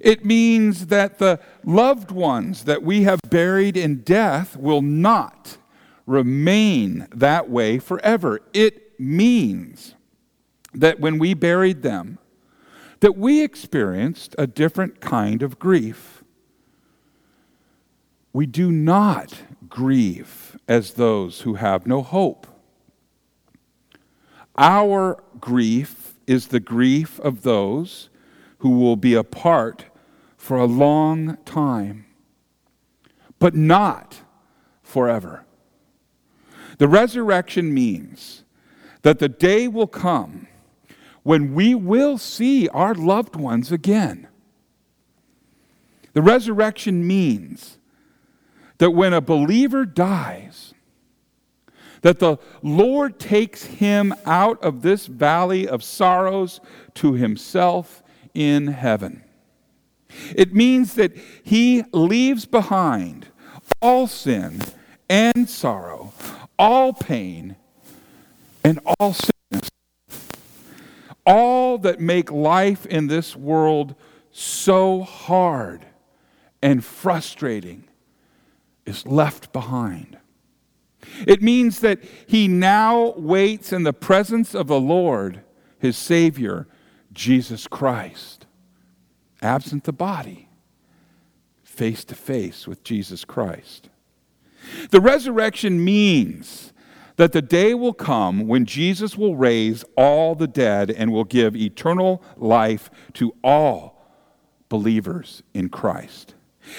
It 0.00 0.24
means 0.24 0.86
that 0.86 1.18
the 1.18 1.40
loved 1.64 2.10
ones 2.10 2.64
that 2.64 2.82
we 2.82 3.02
have 3.02 3.20
buried 3.28 3.76
in 3.76 4.02
death 4.02 4.56
will 4.56 4.82
not 4.82 5.58
remain 6.06 7.06
that 7.14 7.50
way 7.50 7.78
forever. 7.78 8.40
It 8.52 8.98
means 8.98 9.94
that 10.72 11.00
when 11.00 11.18
we 11.18 11.34
buried 11.34 11.82
them, 11.82 12.18
that 13.00 13.16
we 13.16 13.42
experienced 13.42 14.34
a 14.38 14.46
different 14.46 15.00
kind 15.00 15.42
of 15.42 15.58
grief. 15.58 16.24
We 18.32 18.46
do 18.46 18.70
not 18.72 19.42
grieve 19.68 20.58
as 20.66 20.94
those 20.94 21.42
who 21.42 21.54
have 21.54 21.86
no 21.86 22.02
hope. 22.02 22.46
Our 24.56 25.22
grief 25.40 26.14
is 26.26 26.48
the 26.48 26.60
grief 26.60 27.20
of 27.20 27.42
those 27.42 28.10
who 28.58 28.70
will 28.70 28.96
be 28.96 29.14
apart 29.14 29.86
for 30.36 30.56
a 30.56 30.64
long 30.64 31.36
time, 31.44 32.06
but 33.38 33.54
not 33.54 34.22
forever. 34.82 35.44
The 36.78 36.88
resurrection 36.88 37.74
means 37.74 38.44
that 39.02 39.18
the 39.18 39.28
day 39.28 39.68
will 39.68 39.86
come 39.86 40.46
when 41.22 41.54
we 41.54 41.74
will 41.74 42.18
see 42.18 42.68
our 42.68 42.94
loved 42.94 43.36
ones 43.36 43.70
again. 43.70 44.28
The 46.14 46.22
resurrection 46.22 47.06
means 47.06 47.78
that 48.78 48.92
when 48.92 49.12
a 49.12 49.20
believer 49.20 49.84
dies, 49.84 50.72
that 52.02 52.18
the 52.18 52.38
Lord 52.62 53.18
takes 53.18 53.64
him 53.64 54.14
out 54.24 54.62
of 54.62 54.82
this 54.82 55.06
valley 55.06 55.68
of 55.68 55.82
sorrows 55.82 56.60
to 56.94 57.14
himself 57.14 58.02
in 58.38 58.68
heaven. 58.68 59.24
It 60.36 60.54
means 60.54 60.94
that 60.94 61.12
he 61.42 61.82
leaves 61.92 62.46
behind 62.46 63.26
all 63.82 64.06
sin 64.06 64.62
and 65.10 65.50
sorrow, 65.50 66.12
all 66.56 66.92
pain 66.92 67.56
and 68.62 68.78
all 69.00 69.12
sickness, 69.12 69.70
all 71.26 71.78
that 71.78 71.98
make 71.98 72.30
life 72.30 72.86
in 72.86 73.08
this 73.08 73.34
world 73.34 73.96
so 74.30 75.02
hard 75.02 75.84
and 76.62 76.84
frustrating 76.84 77.88
is 78.86 79.04
left 79.04 79.52
behind. 79.52 80.16
It 81.26 81.42
means 81.42 81.80
that 81.80 82.04
he 82.28 82.46
now 82.46 83.14
waits 83.16 83.72
in 83.72 83.82
the 83.82 83.92
presence 83.92 84.54
of 84.54 84.68
the 84.68 84.78
Lord, 84.78 85.42
his 85.80 85.96
Savior, 85.96 86.68
Jesus 87.18 87.66
Christ, 87.66 88.46
absent 89.42 89.82
the 89.82 89.92
body, 89.92 90.48
face 91.64 92.04
to 92.04 92.14
face 92.14 92.68
with 92.68 92.84
Jesus 92.84 93.24
Christ. 93.24 93.88
The 94.90 95.00
resurrection 95.00 95.84
means 95.84 96.72
that 97.16 97.32
the 97.32 97.42
day 97.42 97.74
will 97.74 97.92
come 97.92 98.46
when 98.46 98.64
Jesus 98.64 99.18
will 99.18 99.34
raise 99.34 99.84
all 99.96 100.36
the 100.36 100.46
dead 100.46 100.92
and 100.92 101.12
will 101.12 101.24
give 101.24 101.56
eternal 101.56 102.22
life 102.36 102.88
to 103.14 103.34
all 103.42 104.00
believers 104.68 105.42
in 105.52 105.70
Christ. 105.70 106.36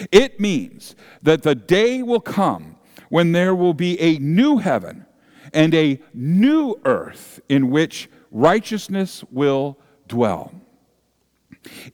It 0.10 0.40
means 0.40 0.96
that 1.22 1.44
the 1.44 1.56
day 1.56 2.02
will 2.02 2.22
come 2.22 2.78
when 3.10 3.34
there 3.34 3.54
will 3.54 3.74
be 3.74 4.00
a 4.00 4.18
new 4.20 4.60
heaven 4.60 5.06
and 5.54 5.76
a 5.76 6.00
new 6.14 6.80
earth 6.86 7.42
in 7.50 7.70
which 7.70 8.10
righteousness 8.32 9.26
will 9.30 9.78
dwell. 10.10 10.52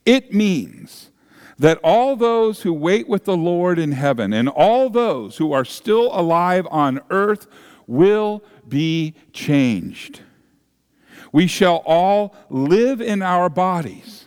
It 0.06 0.34
means 0.34 1.12
that 1.58 1.80
all 1.84 2.16
those 2.16 2.64
who 2.64 2.74
wait 2.74 3.08
with 3.08 3.26
the 3.26 3.38
Lord 3.38 3.80
in 3.80 3.92
heaven 3.92 4.34
and 4.34 4.50
all 4.50 4.90
those 4.90 5.38
who 5.38 5.54
are 5.54 5.64
still 5.64 6.10
alive 6.12 6.68
on 6.72 7.00
earth 7.10 7.48
will 7.88 8.44
be 8.68 9.14
changed. 9.32 10.22
We 11.32 11.48
shall 11.48 11.84
all 11.86 12.36
live 12.50 13.02
in 13.02 13.22
our 13.22 13.50
bodies, 13.50 14.26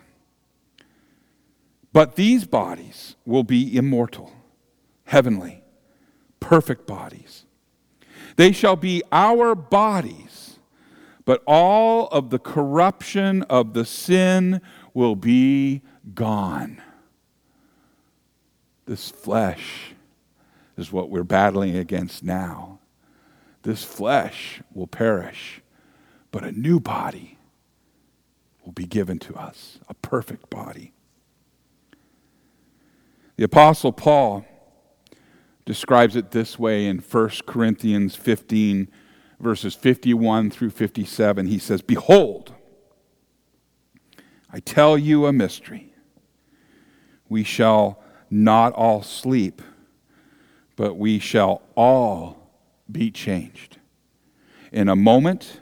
but 1.93 2.16
these 2.16 2.45
bodies 2.45 3.16
will 3.24 3.45
be 3.45 3.76
immortal, 3.76 4.32
heavenly, 5.05 5.62
perfect 6.41 6.86
bodies. 6.86 7.45
They 8.36 8.53
shall 8.53 8.76
be 8.76 9.03
our 9.11 9.55
bodies, 9.55 10.28
but 11.29 11.43
all 11.47 12.07
of 12.07 12.31
the 12.31 12.39
corruption 12.39 13.43
of 13.51 13.74
the 13.74 13.85
sin 13.85 14.62
will 14.95 15.14
be 15.14 15.83
gone. 16.14 16.81
This 18.87 19.11
flesh 19.11 19.93
is 20.79 20.91
what 20.91 21.11
we're 21.11 21.24
battling 21.24 21.76
against 21.76 22.24
now. 22.24 22.79
This 23.62 23.85
flesh 23.85 24.62
will 24.72 24.87
perish, 24.87 25.61
but 26.31 26.45
a 26.45 26.53
new 26.53 26.81
body 26.81 27.37
will 28.64 28.72
be 28.72 28.87
given 28.87 29.18
to 29.18 29.35
us, 29.35 29.81
a 29.87 29.93
perfect 29.93 30.49
body. 30.49 30.95
The 33.37 33.45
Apostle 33.45 33.93
Paul 33.93 34.47
describes 35.66 36.16
it 36.16 36.31
this 36.31 36.59
way 36.59 36.87
in 36.87 37.01
1 37.01 37.31
Corinthians 37.47 38.16
15, 38.16 38.89
verses 39.41 39.74
51 39.74 40.51
through 40.51 40.70
57. 40.70 41.47
He 41.47 41.59
says, 41.59 41.82
Behold, 41.82 42.55
I 44.53 44.61
tell 44.61 44.97
you 44.99 45.26
a 45.26 45.32
mystery. 45.32 45.93
We 47.28 47.45
shall 47.45 48.03
not 48.30 48.72
all 48.72 49.03
sleep, 49.03 49.62
but 50.76 50.95
we 50.95 51.18
shall 51.18 51.62
all 51.74 52.51
be 52.91 53.11
changed. 53.11 53.78
In 54.72 54.89
a 54.89 54.97
moment, 54.97 55.61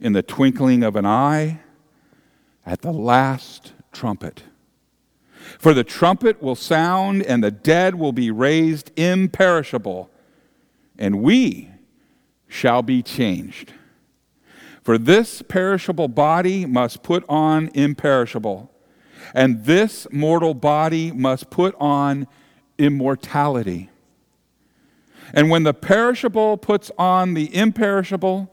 in 0.00 0.12
the 0.12 0.22
twinkling 0.22 0.82
of 0.82 0.96
an 0.96 1.06
eye, 1.06 1.60
at 2.64 2.82
the 2.82 2.92
last 2.92 3.72
trumpet. 3.92 4.44
For 5.58 5.74
the 5.74 5.84
trumpet 5.84 6.42
will 6.42 6.54
sound, 6.54 7.22
and 7.22 7.42
the 7.42 7.50
dead 7.50 7.96
will 7.96 8.12
be 8.12 8.30
raised 8.30 8.92
imperishable, 8.96 10.10
and 10.98 11.20
we 11.22 11.71
shall 12.52 12.82
be 12.82 13.02
changed. 13.02 13.72
For 14.82 14.98
this 14.98 15.42
perishable 15.42 16.08
body 16.08 16.66
must 16.66 17.02
put 17.02 17.24
on 17.28 17.70
imperishable 17.72 18.72
and 19.34 19.64
this 19.64 20.06
mortal 20.10 20.54
body 20.54 21.12
must 21.12 21.50
put 21.50 21.74
on 21.80 22.26
immortality. 22.78 23.90
And 25.32 25.48
when 25.48 25.62
the 25.62 25.74
perishable 25.74 26.56
puts 26.56 26.90
on 26.98 27.34
the 27.34 27.54
imperishable, 27.54 28.50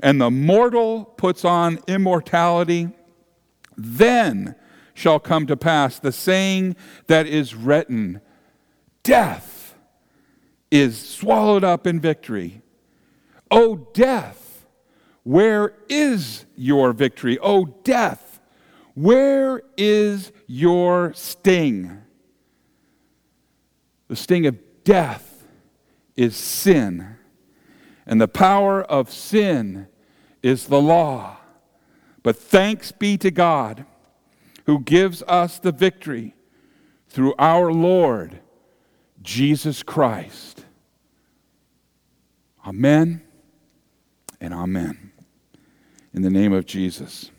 and 0.00 0.20
the 0.20 0.30
mortal 0.30 1.04
puts 1.04 1.44
on 1.44 1.78
immortality, 1.86 2.90
then 3.76 4.54
shall 4.92 5.18
come 5.18 5.46
to 5.46 5.56
pass 5.56 5.98
the 5.98 6.12
saying 6.12 6.76
that 7.06 7.26
is 7.26 7.54
written 7.54 8.20
Death 9.02 9.76
is 10.70 10.98
swallowed 10.98 11.62
up 11.62 11.86
in 11.86 12.00
victory. 12.00 12.60
O 13.50 13.76
death, 13.92 14.66
where 15.22 15.74
is 15.88 16.44
your 16.56 16.92
victory? 16.92 17.38
O 17.40 17.66
death, 17.84 18.40
where 18.94 19.62
is 19.76 20.32
your 20.46 21.12
sting? 21.14 22.02
The 24.08 24.16
sting 24.16 24.46
of 24.46 24.56
death 24.84 25.46
is 26.16 26.36
sin, 26.36 27.16
and 28.06 28.20
the 28.20 28.28
power 28.28 28.82
of 28.82 29.10
sin 29.10 29.88
is 30.42 30.66
the 30.66 30.80
law. 30.80 31.36
But 32.22 32.36
thanks 32.36 32.92
be 32.92 33.18
to 33.18 33.30
God 33.30 33.84
who 34.64 34.80
gives 34.80 35.22
us 35.24 35.58
the 35.58 35.72
victory 35.72 36.34
through 37.08 37.34
our 37.38 37.72
Lord 37.72 38.40
Jesus 39.22 39.82
Christ. 39.82 40.64
Amen 42.64 43.25
and 44.40 44.54
amen. 44.54 45.12
In 46.14 46.22
the 46.22 46.30
name 46.30 46.52
of 46.52 46.66
Jesus. 46.66 47.30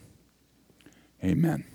Amen. 1.24 1.66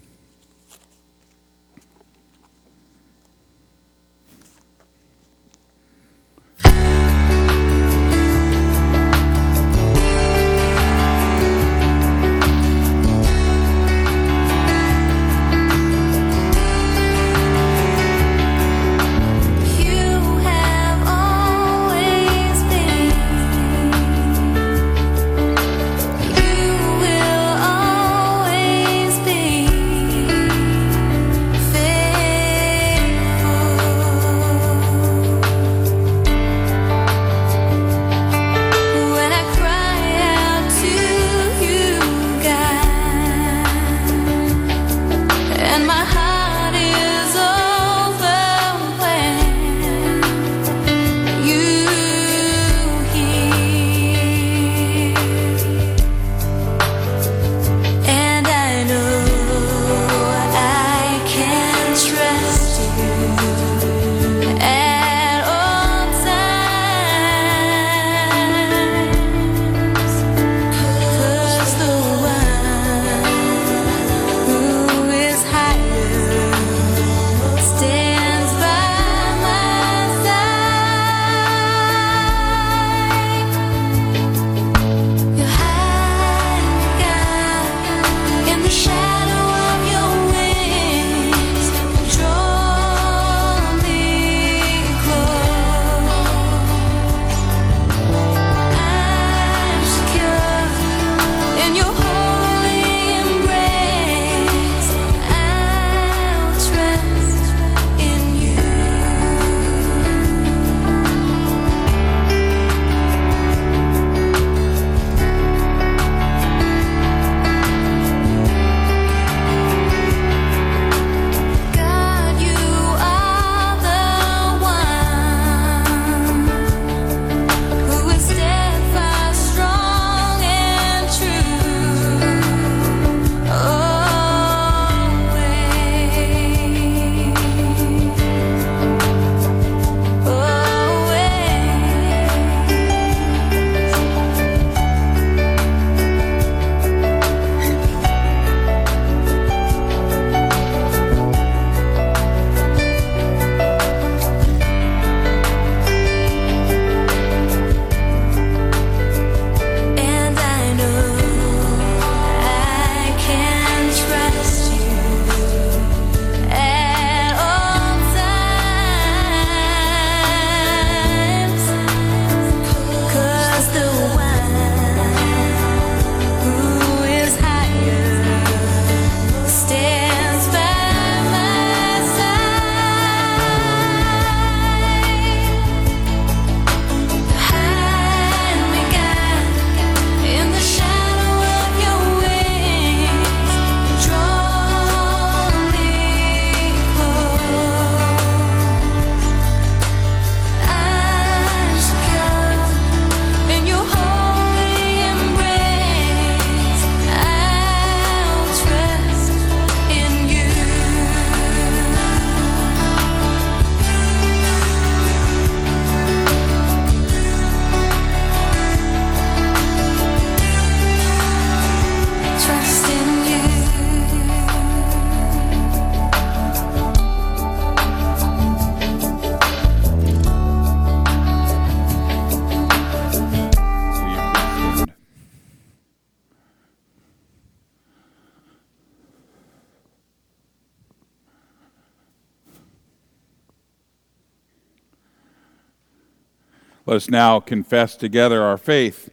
Let 246.93 246.97
us 246.97 247.09
now 247.09 247.41
confess 247.41 247.97
together 247.97 248.43
our 248.43 248.59
faith 248.59 249.09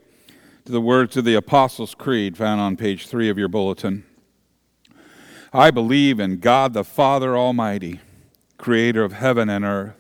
to 0.65 0.71
the 0.73 0.81
words 0.81 1.15
of 1.15 1.23
the 1.23 1.35
Apostles' 1.35 1.95
Creed 1.95 2.35
found 2.35 2.59
on 2.59 2.75
page 2.75 3.07
three 3.07 3.29
of 3.29 3.37
your 3.37 3.47
bulletin. 3.47 4.03
I 5.53 5.71
believe 5.71 6.19
in 6.19 6.39
God 6.39 6.73
the 6.73 6.83
Father 6.83 7.37
Almighty, 7.37 8.01
creator 8.57 9.05
of 9.05 9.13
heaven 9.13 9.47
and 9.47 9.63
earth. 9.63 9.95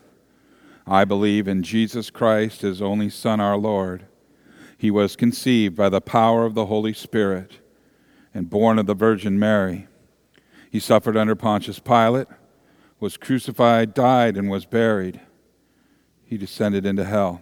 I 0.85 1.05
believe 1.05 1.47
in 1.47 1.63
Jesus 1.63 2.09
Christ, 2.09 2.63
his 2.63 2.81
only 2.81 3.09
Son, 3.09 3.39
our 3.39 3.55
Lord. 3.55 4.07
He 4.77 4.91
was 4.91 5.15
conceived 5.15 5.77
by 5.77 5.87
the 5.87 6.01
power 6.01 6.45
of 6.45 6.55
the 6.55 6.65
Holy 6.65 6.91
Spirit 6.91 7.59
and 8.33 8.49
born 8.49 8.77
of 8.77 8.87
the 8.87 8.93
Virgin 8.93 9.39
Mary. 9.39 9.87
He 10.69 10.81
suffered 10.81 11.15
under 11.15 11.33
Pontius 11.33 11.79
Pilate, 11.79 12.27
was 12.99 13.15
crucified, 13.15 13.93
died, 13.93 14.35
and 14.35 14.49
was 14.49 14.65
buried. 14.65 15.21
He 16.25 16.37
descended 16.37 16.85
into 16.85 17.05
hell. 17.05 17.41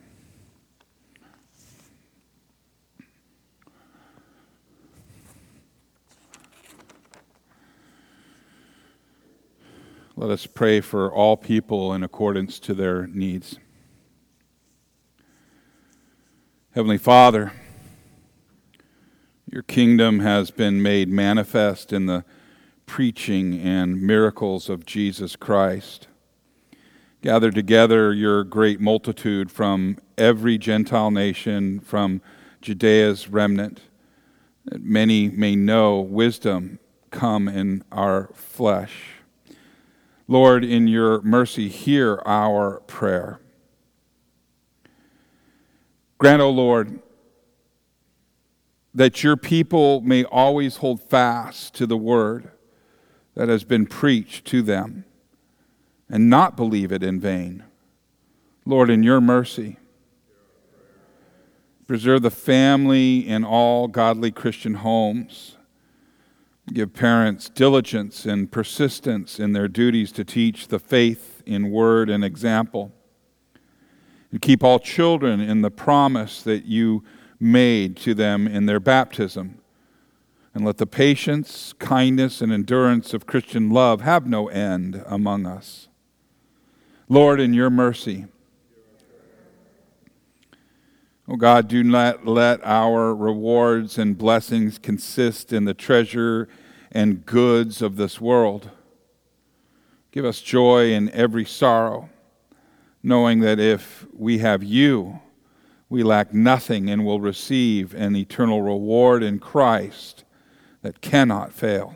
Let 10.21 10.29
us 10.29 10.45
pray 10.45 10.81
for 10.81 11.11
all 11.11 11.35
people 11.35 11.95
in 11.95 12.03
accordance 12.03 12.59
to 12.59 12.75
their 12.75 13.07
needs. 13.07 13.55
Heavenly 16.75 16.99
Father, 16.99 17.53
your 19.51 19.63
kingdom 19.63 20.19
has 20.19 20.51
been 20.51 20.79
made 20.79 21.09
manifest 21.09 21.91
in 21.91 22.05
the 22.05 22.23
preaching 22.85 23.59
and 23.61 23.99
miracles 23.99 24.69
of 24.69 24.85
Jesus 24.85 25.35
Christ. 25.35 26.07
Gather 27.23 27.49
together 27.49 28.13
your 28.13 28.43
great 28.43 28.79
multitude 28.79 29.49
from 29.49 29.97
every 30.19 30.59
Gentile 30.59 31.09
nation, 31.09 31.79
from 31.79 32.21
Judea's 32.61 33.27
remnant, 33.27 33.81
that 34.65 34.83
many 34.83 35.29
may 35.29 35.55
know 35.55 35.99
wisdom 35.99 36.77
come 37.09 37.47
in 37.47 37.83
our 37.91 38.29
flesh. 38.35 39.20
Lord, 40.27 40.63
in 40.63 40.87
your 40.87 41.21
mercy, 41.21 41.67
hear 41.67 42.21
our 42.25 42.79
prayer. 42.81 43.39
Grant, 46.17 46.41
O 46.41 46.49
Lord, 46.49 46.99
that 48.93 49.23
your 49.23 49.37
people 49.37 50.01
may 50.01 50.23
always 50.23 50.77
hold 50.77 51.01
fast 51.01 51.73
to 51.75 51.85
the 51.85 51.97
word 51.97 52.51
that 53.35 53.49
has 53.49 53.63
been 53.63 53.85
preached 53.85 54.45
to 54.45 54.61
them 54.61 55.05
and 56.09 56.29
not 56.29 56.55
believe 56.57 56.91
it 56.91 57.01
in 57.01 57.19
vain. 57.19 57.63
Lord, 58.65 58.89
in 58.89 59.01
your 59.01 59.21
mercy, 59.21 59.77
preserve 61.87 62.21
the 62.21 62.29
family 62.29 63.27
in 63.27 63.43
all 63.43 63.87
godly 63.87 64.31
Christian 64.31 64.75
homes 64.75 65.57
Give 66.67 66.93
parents 66.93 67.49
diligence 67.49 68.25
and 68.25 68.51
persistence 68.51 69.39
in 69.39 69.53
their 69.53 69.67
duties 69.67 70.11
to 70.13 70.23
teach 70.23 70.67
the 70.67 70.79
faith 70.79 71.41
in 71.45 71.71
word 71.71 72.09
and 72.09 72.23
example. 72.23 72.91
And 74.31 74.41
keep 74.41 74.63
all 74.63 74.79
children 74.79 75.41
in 75.41 75.61
the 75.61 75.71
promise 75.71 76.41
that 76.43 76.65
you 76.65 77.03
made 77.39 77.97
to 77.97 78.13
them 78.13 78.47
in 78.47 78.67
their 78.67 78.79
baptism. 78.79 79.57
And 80.53 80.65
let 80.65 80.77
the 80.77 80.85
patience, 80.85 81.73
kindness, 81.79 82.41
and 82.41 82.51
endurance 82.51 83.13
of 83.13 83.25
Christian 83.25 83.69
love 83.69 84.01
have 84.01 84.27
no 84.27 84.47
end 84.47 85.03
among 85.07 85.45
us. 85.45 85.87
Lord, 87.09 87.39
in 87.39 87.53
your 87.53 87.69
mercy, 87.69 88.27
Oh 91.33 91.37
God, 91.37 91.69
do 91.69 91.81
not 91.81 92.27
let 92.27 92.59
our 92.61 93.15
rewards 93.15 93.97
and 93.97 94.17
blessings 94.17 94.77
consist 94.77 95.53
in 95.53 95.63
the 95.63 95.73
treasure 95.73 96.49
and 96.91 97.25
goods 97.25 97.81
of 97.81 97.95
this 97.95 98.19
world. 98.19 98.69
Give 100.11 100.25
us 100.25 100.41
joy 100.41 100.91
in 100.91 101.09
every 101.11 101.45
sorrow, 101.45 102.09
knowing 103.01 103.39
that 103.39 103.61
if 103.61 104.05
we 104.13 104.39
have 104.39 104.61
you, 104.61 105.21
we 105.87 106.03
lack 106.03 106.33
nothing 106.33 106.89
and 106.89 107.05
will 107.05 107.21
receive 107.21 107.93
an 107.93 108.13
eternal 108.17 108.61
reward 108.61 109.23
in 109.23 109.39
Christ 109.39 110.25
that 110.81 110.99
cannot 110.99 111.53
fail. 111.53 111.95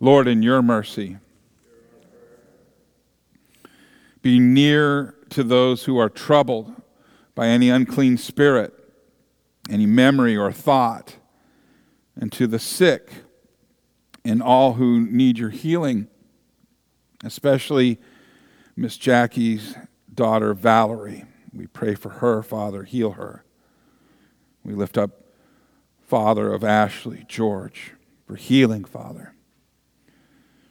Lord, 0.00 0.28
in 0.28 0.42
your 0.42 0.60
mercy, 0.60 1.16
be 4.20 4.38
near 4.38 5.14
to 5.30 5.42
those 5.42 5.84
who 5.84 5.96
are 5.96 6.10
troubled 6.10 6.81
by 7.34 7.48
any 7.48 7.70
unclean 7.70 8.18
spirit, 8.18 8.72
any 9.70 9.86
memory 9.86 10.36
or 10.36 10.52
thought, 10.52 11.16
and 12.16 12.30
to 12.32 12.46
the 12.46 12.58
sick 12.58 13.10
and 14.24 14.42
all 14.42 14.74
who 14.74 15.00
need 15.00 15.38
your 15.38 15.50
healing, 15.50 16.08
especially 17.24 17.98
Miss 18.76 18.96
Jackie's 18.96 19.74
daughter, 20.12 20.54
Valerie. 20.54 21.24
We 21.52 21.66
pray 21.66 21.94
for 21.94 22.08
her, 22.08 22.42
Father, 22.42 22.84
heal 22.84 23.12
her. 23.12 23.44
We 24.64 24.74
lift 24.74 24.96
up 24.96 25.22
Father 26.00 26.52
of 26.52 26.62
Ashley, 26.62 27.24
George, 27.28 27.94
for 28.26 28.36
healing, 28.36 28.84
Father. 28.84 29.34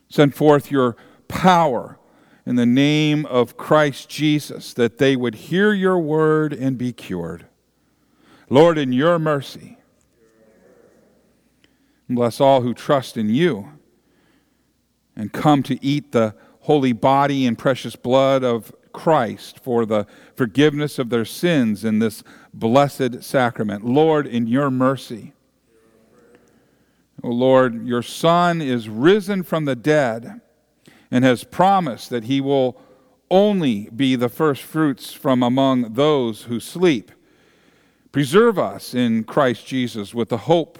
Send 0.09 0.35
forth 0.35 0.71
your 0.71 0.95
power 1.27 1.97
in 2.45 2.55
the 2.55 2.65
name 2.65 3.25
of 3.27 3.57
Christ 3.57 4.09
Jesus 4.09 4.73
that 4.73 4.97
they 4.97 5.15
would 5.15 5.35
hear 5.35 5.73
your 5.73 5.99
word 5.99 6.53
and 6.53 6.77
be 6.77 6.91
cured. 6.91 7.45
Lord, 8.49 8.77
in 8.77 8.91
your 8.91 9.19
mercy, 9.19 9.77
bless 12.09 12.41
all 12.41 12.61
who 12.61 12.73
trust 12.73 13.15
in 13.15 13.29
you 13.29 13.71
and 15.15 15.31
come 15.31 15.63
to 15.63 15.83
eat 15.85 16.11
the 16.11 16.35
holy 16.61 16.93
body 16.93 17.45
and 17.45 17.57
precious 17.57 17.95
blood 17.95 18.43
of 18.43 18.73
Christ 18.91 19.59
for 19.59 19.85
the 19.85 20.05
forgiveness 20.35 20.99
of 20.99 21.09
their 21.09 21.25
sins 21.25 21.85
in 21.85 21.99
this 21.99 22.23
blessed 22.53 23.23
sacrament. 23.23 23.85
Lord, 23.85 24.27
in 24.27 24.47
your 24.47 24.69
mercy. 24.69 25.33
O 27.23 27.29
oh 27.29 27.31
Lord, 27.31 27.87
your 27.87 28.01
Son 28.01 28.61
is 28.61 28.89
risen 28.89 29.43
from 29.43 29.65
the 29.65 29.75
dead 29.75 30.41
and 31.11 31.25
has 31.25 31.43
promised 31.43 32.09
that 32.09 32.23
he 32.23 32.41
will 32.41 32.79
only 33.29 33.89
be 33.95 34.15
the 34.15 34.29
first 34.29 34.63
fruits 34.63 35.13
from 35.13 35.43
among 35.43 35.93
those 35.93 36.43
who 36.43 36.59
sleep. 36.59 37.11
Preserve 38.11 38.57
us 38.57 38.93
in 38.93 39.23
Christ 39.23 39.67
Jesus 39.67 40.13
with 40.13 40.29
the 40.29 40.37
hope 40.37 40.79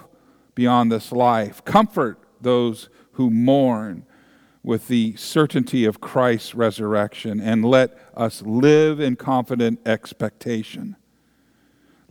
beyond 0.55 0.91
this 0.91 1.11
life. 1.11 1.63
Comfort 1.63 2.19
those 2.41 2.89
who 3.13 3.29
mourn 3.29 4.05
with 4.63 4.87
the 4.87 5.15
certainty 5.15 5.85
of 5.85 6.01
Christ's 6.01 6.53
resurrection, 6.53 7.39
and 7.39 7.65
let 7.65 7.97
us 8.15 8.41
live 8.43 8.99
in 8.99 9.15
confident 9.15 9.79
expectation. 9.87 10.95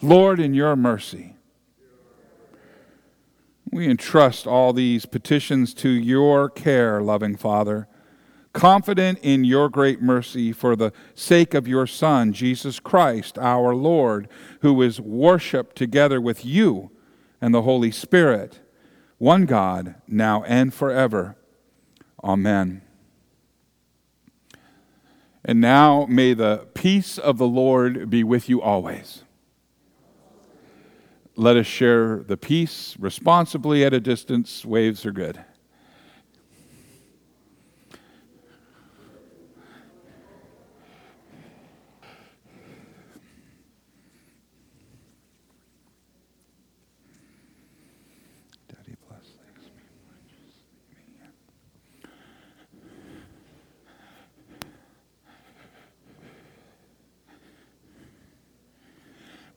Lord, 0.02 0.40
in 0.40 0.52
your 0.54 0.74
mercy, 0.74 1.36
we 3.70 3.88
entrust 3.88 4.46
all 4.46 4.72
these 4.72 5.06
petitions 5.06 5.74
to 5.74 5.88
your 5.88 6.50
care, 6.50 7.00
loving 7.00 7.36
Father, 7.36 7.86
confident 8.52 9.18
in 9.22 9.44
your 9.44 9.68
great 9.68 10.02
mercy 10.02 10.52
for 10.52 10.74
the 10.74 10.92
sake 11.14 11.54
of 11.54 11.68
your 11.68 11.86
Son, 11.86 12.32
Jesus 12.32 12.80
Christ, 12.80 13.38
our 13.38 13.74
Lord, 13.74 14.28
who 14.60 14.82
is 14.82 15.00
worshiped 15.00 15.76
together 15.76 16.20
with 16.20 16.44
you 16.44 16.90
and 17.40 17.54
the 17.54 17.62
Holy 17.62 17.90
Spirit, 17.90 18.60
one 19.18 19.46
God, 19.46 19.94
now 20.08 20.42
and 20.44 20.74
forever. 20.74 21.36
Amen. 22.22 22.82
And 25.44 25.60
now 25.60 26.06
may 26.08 26.34
the 26.34 26.66
peace 26.74 27.16
of 27.18 27.38
the 27.38 27.46
Lord 27.46 28.10
be 28.10 28.22
with 28.22 28.48
you 28.48 28.60
always. 28.60 29.24
Let 31.36 31.56
us 31.56 31.66
share 31.66 32.18
the 32.18 32.36
peace 32.36 32.96
responsibly 32.98 33.84
at 33.84 33.94
a 33.94 34.00
distance. 34.00 34.64
Waves 34.64 35.06
are 35.06 35.12
good. 35.12 35.42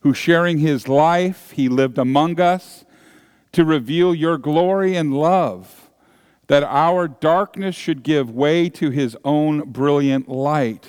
who, 0.00 0.14
sharing 0.14 0.58
his 0.58 0.88
life, 0.88 1.50
he 1.52 1.68
lived 1.68 1.98
among 1.98 2.40
us 2.40 2.84
to 3.52 3.64
reveal 3.64 4.14
your 4.14 4.38
glory 4.38 4.96
and 4.96 5.14
love, 5.14 5.90
that 6.46 6.62
our 6.62 7.06
darkness 7.08 7.74
should 7.74 8.02
give 8.02 8.30
way 8.30 8.68
to 8.68 8.90
his 8.90 9.16
own 9.24 9.60
brilliant 9.70 10.28
light. 10.28 10.88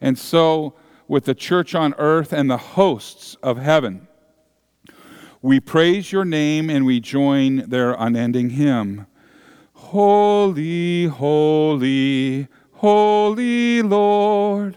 And 0.00 0.18
so, 0.18 0.74
with 1.06 1.24
the 1.24 1.34
church 1.34 1.74
on 1.74 1.94
earth 1.98 2.32
and 2.32 2.50
the 2.50 2.58
hosts 2.58 3.36
of 3.42 3.58
heaven, 3.58 4.06
we 5.40 5.60
praise 5.60 6.12
your 6.12 6.24
name 6.24 6.68
and 6.68 6.84
we 6.84 7.00
join 7.00 7.68
their 7.68 7.94
unending 7.94 8.50
hymn. 8.50 9.06
Holy, 9.72 11.06
holy, 11.06 12.48
holy 12.72 13.82
Lord. 13.82 14.76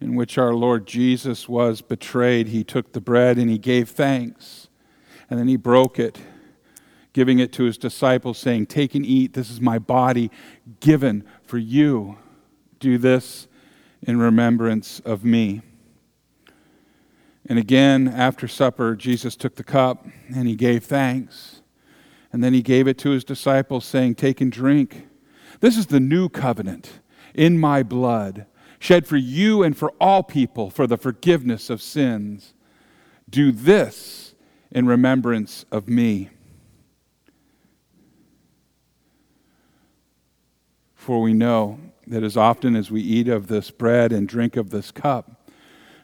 in 0.00 0.14
which 0.14 0.38
our 0.38 0.54
Lord 0.54 0.86
Jesus 0.86 1.48
was 1.48 1.82
betrayed, 1.82 2.48
he 2.48 2.64
took 2.64 2.92
the 2.92 3.00
bread 3.00 3.36
and 3.36 3.50
he 3.50 3.58
gave 3.58 3.90
thanks. 3.90 4.68
And 5.28 5.38
then 5.38 5.46
he 5.46 5.56
broke 5.56 5.98
it, 5.98 6.18
giving 7.12 7.38
it 7.38 7.52
to 7.54 7.64
his 7.64 7.76
disciples, 7.76 8.38
saying, 8.38 8.66
Take 8.66 8.94
and 8.94 9.04
eat. 9.04 9.34
This 9.34 9.50
is 9.50 9.60
my 9.60 9.78
body 9.78 10.30
given 10.80 11.24
for 11.42 11.58
you. 11.58 12.18
Do 12.78 12.96
this 12.96 13.46
in 14.02 14.18
remembrance 14.18 15.00
of 15.00 15.24
me. 15.24 15.60
And 17.46 17.58
again, 17.58 18.08
after 18.08 18.48
supper, 18.48 18.96
Jesus 18.96 19.36
took 19.36 19.56
the 19.56 19.64
cup 19.64 20.06
and 20.34 20.48
he 20.48 20.56
gave 20.56 20.84
thanks. 20.84 21.60
And 22.32 22.42
then 22.42 22.54
he 22.54 22.62
gave 22.62 22.86
it 22.86 22.96
to 22.98 23.10
his 23.10 23.24
disciples, 23.24 23.84
saying, 23.84 24.14
Take 24.14 24.40
and 24.40 24.50
drink. 24.50 25.08
This 25.60 25.76
is 25.76 25.86
the 25.86 26.00
new 26.00 26.28
covenant 26.28 27.00
in 27.34 27.58
my 27.58 27.82
blood 27.82 28.46
shed 28.80 29.06
for 29.06 29.18
you 29.18 29.62
and 29.62 29.76
for 29.76 29.92
all 30.00 30.24
people 30.24 30.70
for 30.70 30.88
the 30.88 30.96
forgiveness 30.96 31.70
of 31.70 31.80
sins. 31.80 32.54
Do 33.28 33.52
this 33.52 34.34
in 34.72 34.86
remembrance 34.86 35.64
of 35.70 35.88
me. 35.88 36.30
For 40.96 41.20
we 41.20 41.34
know 41.34 41.78
that 42.06 42.24
as 42.24 42.36
often 42.36 42.74
as 42.74 42.90
we 42.90 43.02
eat 43.02 43.28
of 43.28 43.46
this 43.46 43.70
bread 43.70 44.12
and 44.12 44.26
drink 44.26 44.56
of 44.56 44.70
this 44.70 44.90
cup, 44.90 45.48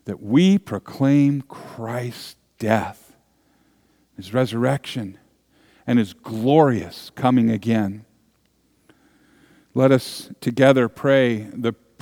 that 0.05 0.23
we 0.23 0.59
proclaim 0.59 1.43
Christ's 1.43 2.37
death, 2.59 3.17
his 4.17 4.33
resurrection, 4.33 5.19
and 5.87 5.99
his 5.99 6.13
glorious 6.13 7.11
coming 7.15 7.51
again. 7.51 8.05
Let 9.75 9.93
us 9.93 10.31
together 10.41 10.89
pray 10.89 11.49
the 11.53 11.75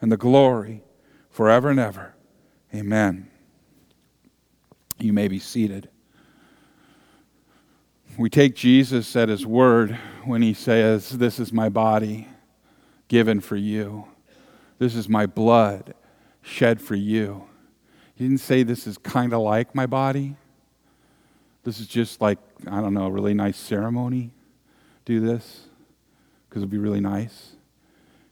and 0.00 0.10
the 0.10 0.16
glory 0.16 0.82
forever 1.30 1.70
and 1.70 1.78
ever. 1.78 2.14
Amen. 2.74 3.30
You 4.98 5.12
may 5.12 5.28
be 5.28 5.38
seated. 5.38 5.88
We 8.18 8.30
take 8.30 8.54
Jesus 8.54 9.14
at 9.14 9.28
his 9.28 9.44
word 9.44 9.98
when 10.24 10.42
he 10.42 10.54
says, 10.54 11.10
This 11.10 11.38
is 11.38 11.52
my 11.52 11.68
body 11.68 12.28
given 13.08 13.40
for 13.40 13.56
you. 13.56 14.06
This 14.78 14.94
is 14.94 15.08
my 15.08 15.26
blood 15.26 15.94
shed 16.42 16.80
for 16.80 16.94
you. 16.94 17.44
He 18.14 18.24
didn't 18.24 18.40
say 18.40 18.62
this 18.62 18.86
is 18.86 18.96
kind 18.96 19.34
of 19.34 19.40
like 19.40 19.74
my 19.74 19.86
body. 19.86 20.36
This 21.64 21.80
is 21.80 21.86
just 21.86 22.20
like, 22.20 22.38
I 22.66 22.80
don't 22.80 22.94
know, 22.94 23.06
a 23.06 23.10
really 23.10 23.34
nice 23.34 23.58
ceremony. 23.58 24.30
Do 25.04 25.20
this 25.20 25.66
because 26.48 26.62
it'll 26.62 26.70
be 26.70 26.78
really 26.78 27.00
nice. 27.00 27.56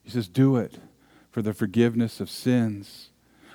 He 0.02 0.10
says, 0.10 0.28
Do 0.28 0.56
it 0.56 0.78
for 1.34 1.42
the 1.42 1.52
forgiveness 1.52 2.20
of 2.20 2.30
sins. 2.30 3.10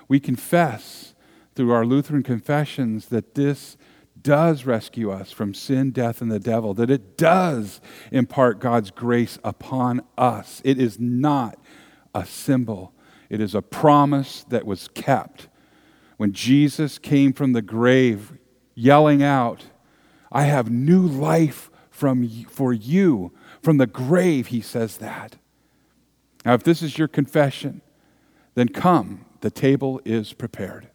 We 0.09 0.19
confess 0.19 1.13
through 1.55 1.71
our 1.71 1.85
Lutheran 1.85 2.23
confessions 2.23 3.05
that 3.05 3.35
this 3.35 3.77
does 4.21 4.65
rescue 4.65 5.09
us 5.09 5.31
from 5.31 5.53
sin, 5.53 5.91
death, 5.91 6.21
and 6.21 6.29
the 6.29 6.41
devil, 6.41 6.73
that 6.73 6.91
it 6.91 7.17
does 7.17 7.79
impart 8.11 8.59
God's 8.59 8.91
grace 8.91 9.39
upon 9.45 10.01
us. 10.17 10.61
It 10.65 10.77
is 10.77 10.99
not 10.99 11.57
a 12.13 12.25
symbol, 12.25 12.91
it 13.29 13.39
is 13.39 13.55
a 13.55 13.61
promise 13.61 14.43
that 14.49 14.65
was 14.65 14.89
kept. 14.89 15.47
When 16.17 16.33
Jesus 16.33 16.99
came 16.99 17.31
from 17.31 17.53
the 17.53 17.61
grave, 17.61 18.33
yelling 18.75 19.23
out, 19.23 19.67
I 20.33 20.43
have 20.43 20.69
new 20.69 21.07
life 21.07 21.71
from, 21.89 22.27
for 22.49 22.73
you. 22.73 23.31
From 23.61 23.77
the 23.77 23.87
grave, 23.87 24.47
he 24.47 24.59
says 24.59 24.97
that. 24.97 25.37
Now, 26.45 26.53
if 26.53 26.63
this 26.63 26.81
is 26.81 26.97
your 26.97 27.07
confession, 27.07 27.81
then 28.55 28.69
come, 28.69 29.25
the 29.41 29.51
table 29.51 30.01
is 30.05 30.33
prepared. 30.33 30.89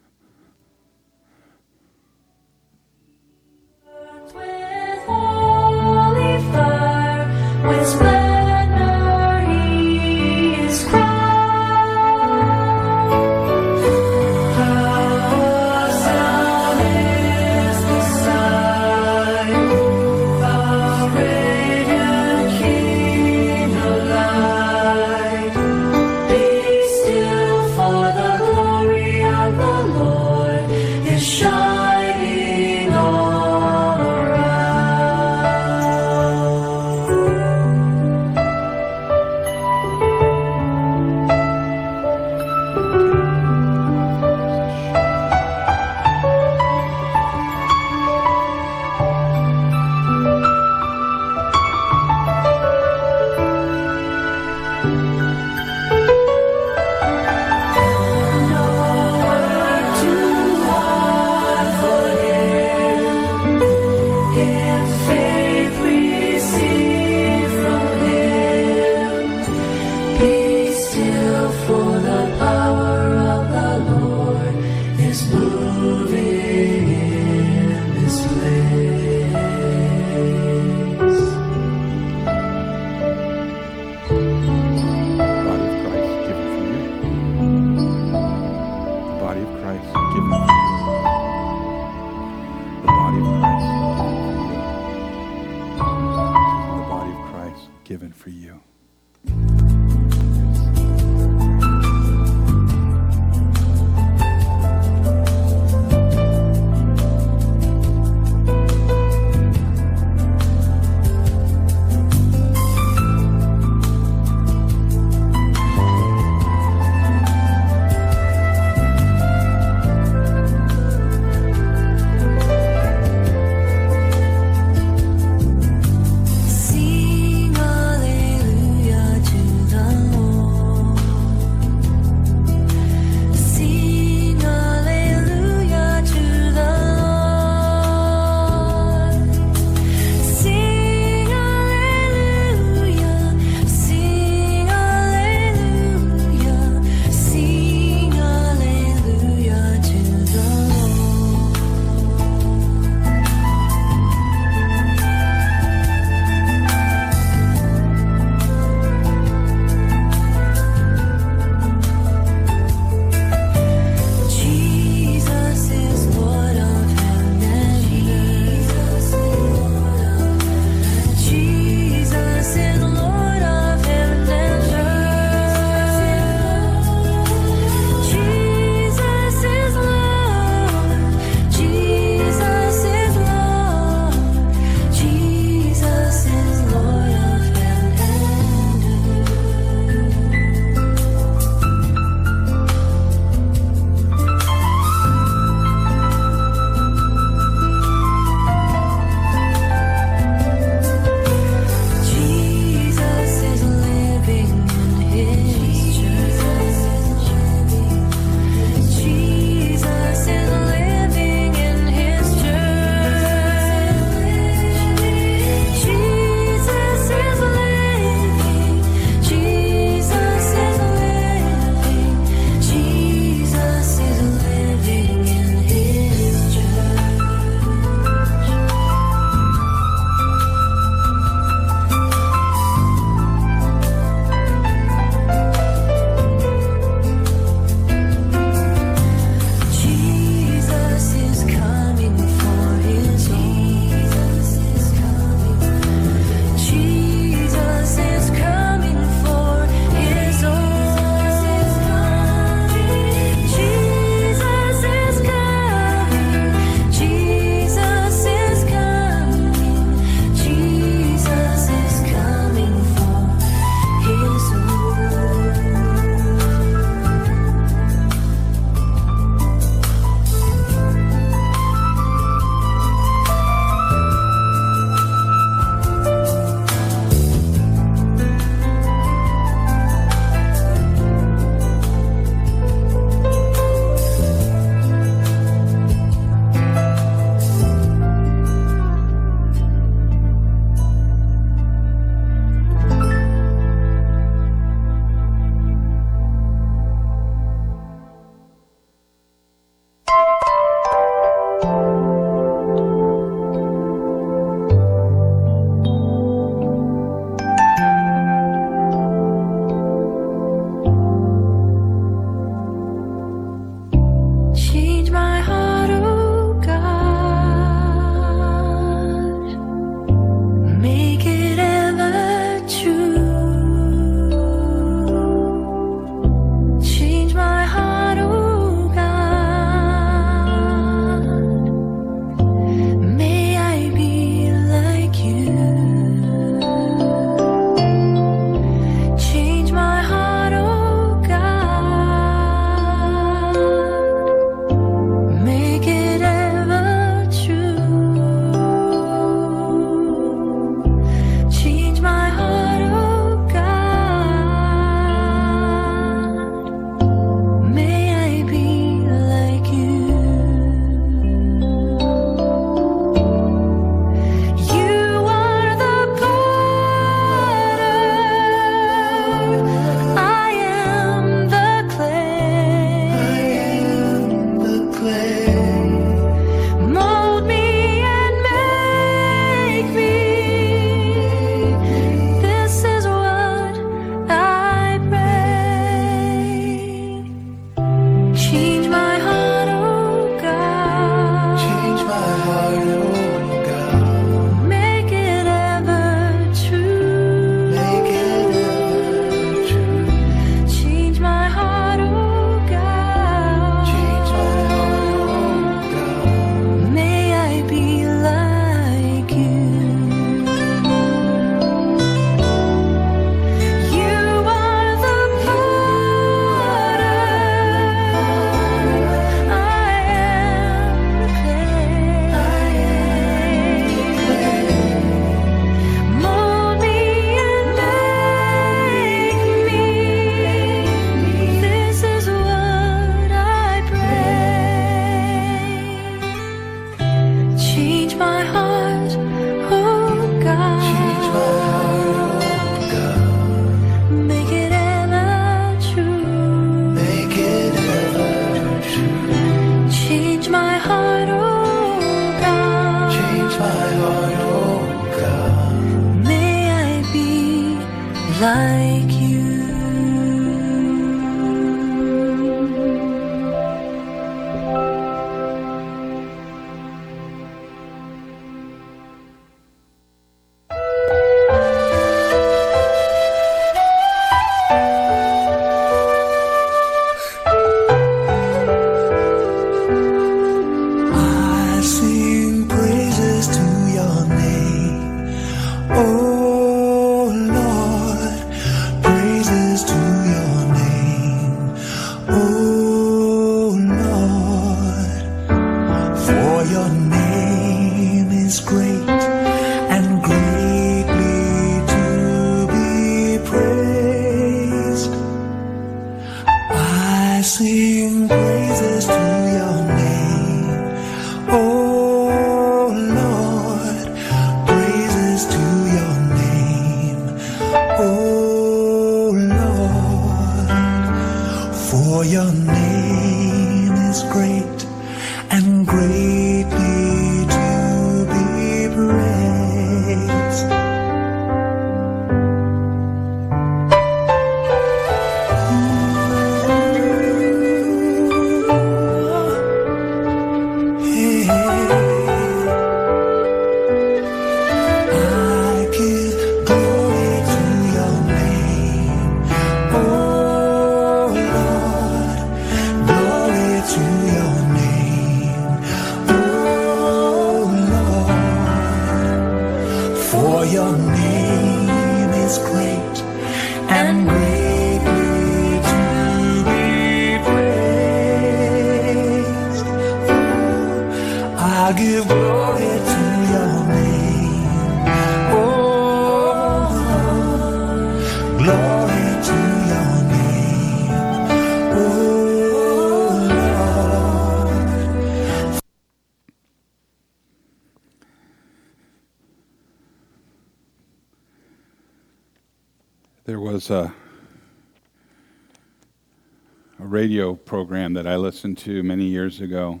Program 597.68 598.14
that 598.14 598.26
I 598.26 598.36
listened 598.36 598.78
to 598.78 599.02
many 599.02 599.26
years 599.26 599.60
ago, 599.60 600.00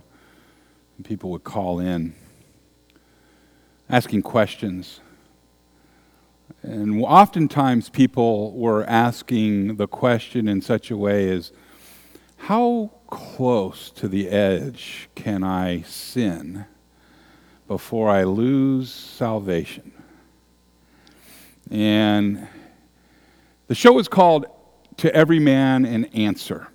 and 0.96 1.04
people 1.04 1.30
would 1.30 1.44
call 1.44 1.80
in 1.80 2.14
asking 3.90 4.22
questions. 4.22 5.00
And 6.62 7.04
oftentimes 7.04 7.90
people 7.90 8.52
were 8.52 8.84
asking 8.84 9.76
the 9.76 9.86
question 9.86 10.48
in 10.48 10.62
such 10.62 10.90
a 10.90 10.96
way 10.96 11.28
as, 11.28 11.52
How 12.38 12.90
close 13.08 13.90
to 13.90 14.08
the 14.08 14.30
edge 14.30 15.10
can 15.14 15.44
I 15.44 15.82
sin 15.82 16.64
before 17.66 18.08
I 18.08 18.24
lose 18.24 18.90
salvation? 18.90 19.92
And 21.70 22.48
the 23.66 23.74
show 23.74 23.98
is 23.98 24.08
called 24.08 24.46
To 24.96 25.14
Every 25.14 25.38
Man 25.38 25.84
an 25.84 26.06
Answer. 26.06 26.68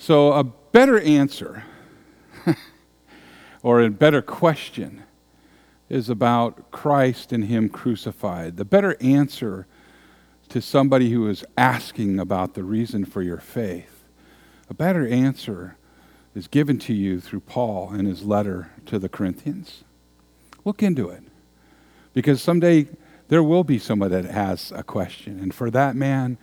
So, 0.00 0.32
a 0.32 0.44
better 0.44 1.00
answer 1.00 1.64
or 3.64 3.82
a 3.82 3.90
better 3.90 4.22
question 4.22 5.02
is 5.88 6.08
about 6.08 6.70
Christ 6.70 7.32
and 7.32 7.44
Him 7.44 7.68
crucified. 7.68 8.56
The 8.56 8.64
better 8.64 8.96
answer 9.00 9.66
to 10.50 10.62
somebody 10.62 11.10
who 11.10 11.28
is 11.28 11.44
asking 11.56 12.20
about 12.20 12.54
the 12.54 12.62
reason 12.62 13.04
for 13.04 13.22
your 13.22 13.38
faith, 13.38 14.04
a 14.70 14.74
better 14.74 15.06
answer 15.06 15.76
is 16.32 16.46
given 16.46 16.78
to 16.78 16.94
you 16.94 17.20
through 17.20 17.40
Paul 17.40 17.92
in 17.92 18.06
his 18.06 18.22
letter 18.22 18.70
to 18.86 19.00
the 19.00 19.08
Corinthians. 19.08 19.82
Look 20.64 20.80
into 20.80 21.08
it. 21.08 21.24
Because 22.14 22.40
someday 22.40 22.86
there 23.26 23.42
will 23.42 23.64
be 23.64 23.80
someone 23.80 24.12
that 24.12 24.26
has 24.26 24.70
a 24.70 24.84
question. 24.84 25.40
And 25.40 25.52
for 25.52 25.70
that 25.72 25.96
man 25.96 26.38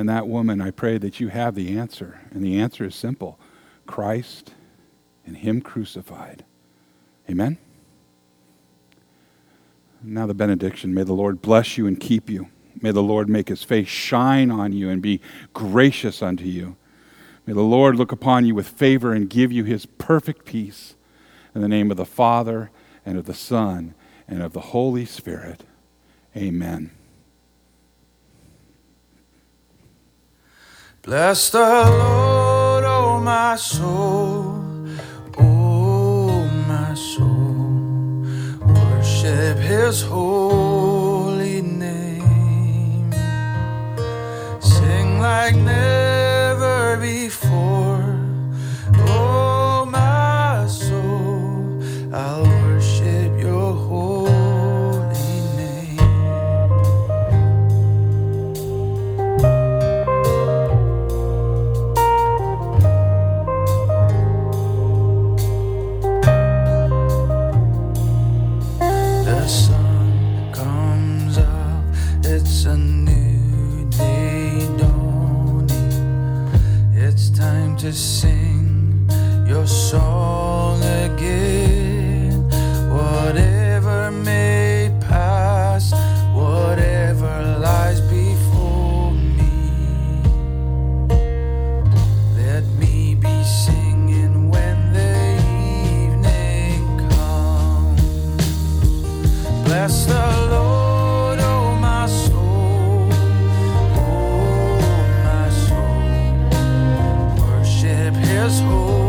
and 0.00 0.08
that 0.08 0.26
woman, 0.26 0.62
I 0.62 0.70
pray 0.70 0.96
that 0.96 1.20
you 1.20 1.28
have 1.28 1.54
the 1.54 1.76
answer. 1.76 2.22
And 2.30 2.42
the 2.42 2.58
answer 2.58 2.86
is 2.86 2.94
simple 2.94 3.38
Christ 3.86 4.54
and 5.26 5.36
Him 5.36 5.60
crucified. 5.60 6.42
Amen? 7.28 7.58
Now, 10.02 10.26
the 10.26 10.32
benediction. 10.32 10.94
May 10.94 11.02
the 11.02 11.12
Lord 11.12 11.42
bless 11.42 11.76
you 11.76 11.86
and 11.86 12.00
keep 12.00 12.30
you. 12.30 12.48
May 12.80 12.92
the 12.92 13.02
Lord 13.02 13.28
make 13.28 13.48
His 13.48 13.62
face 13.62 13.88
shine 13.88 14.50
on 14.50 14.72
you 14.72 14.88
and 14.88 15.02
be 15.02 15.20
gracious 15.52 16.22
unto 16.22 16.44
you. 16.44 16.76
May 17.44 17.52
the 17.52 17.60
Lord 17.60 17.96
look 17.96 18.10
upon 18.10 18.46
you 18.46 18.54
with 18.54 18.68
favor 18.68 19.12
and 19.12 19.28
give 19.28 19.52
you 19.52 19.64
His 19.64 19.84
perfect 19.84 20.46
peace. 20.46 20.94
In 21.54 21.60
the 21.60 21.68
name 21.68 21.90
of 21.90 21.98
the 21.98 22.06
Father, 22.06 22.70
and 23.04 23.18
of 23.18 23.26
the 23.26 23.34
Son, 23.34 23.94
and 24.26 24.42
of 24.42 24.54
the 24.54 24.60
Holy 24.60 25.04
Spirit. 25.04 25.64
Amen. 26.34 26.90
Bless 31.02 31.48
the 31.48 31.58
Lord, 31.58 32.84
oh 32.84 33.20
my 33.24 33.56
soul, 33.56 34.54
oh 35.38 36.44
my 36.68 36.92
soul. 36.92 38.26
Worship 38.66 39.56
his 39.56 40.02
holy 40.02 41.62
name. 41.62 43.10
Sing 44.60 45.18
like 45.20 45.56
never 45.56 45.99
time 77.90 78.22
to 78.22 78.29
there's 108.40 108.60
hope. 108.60 108.99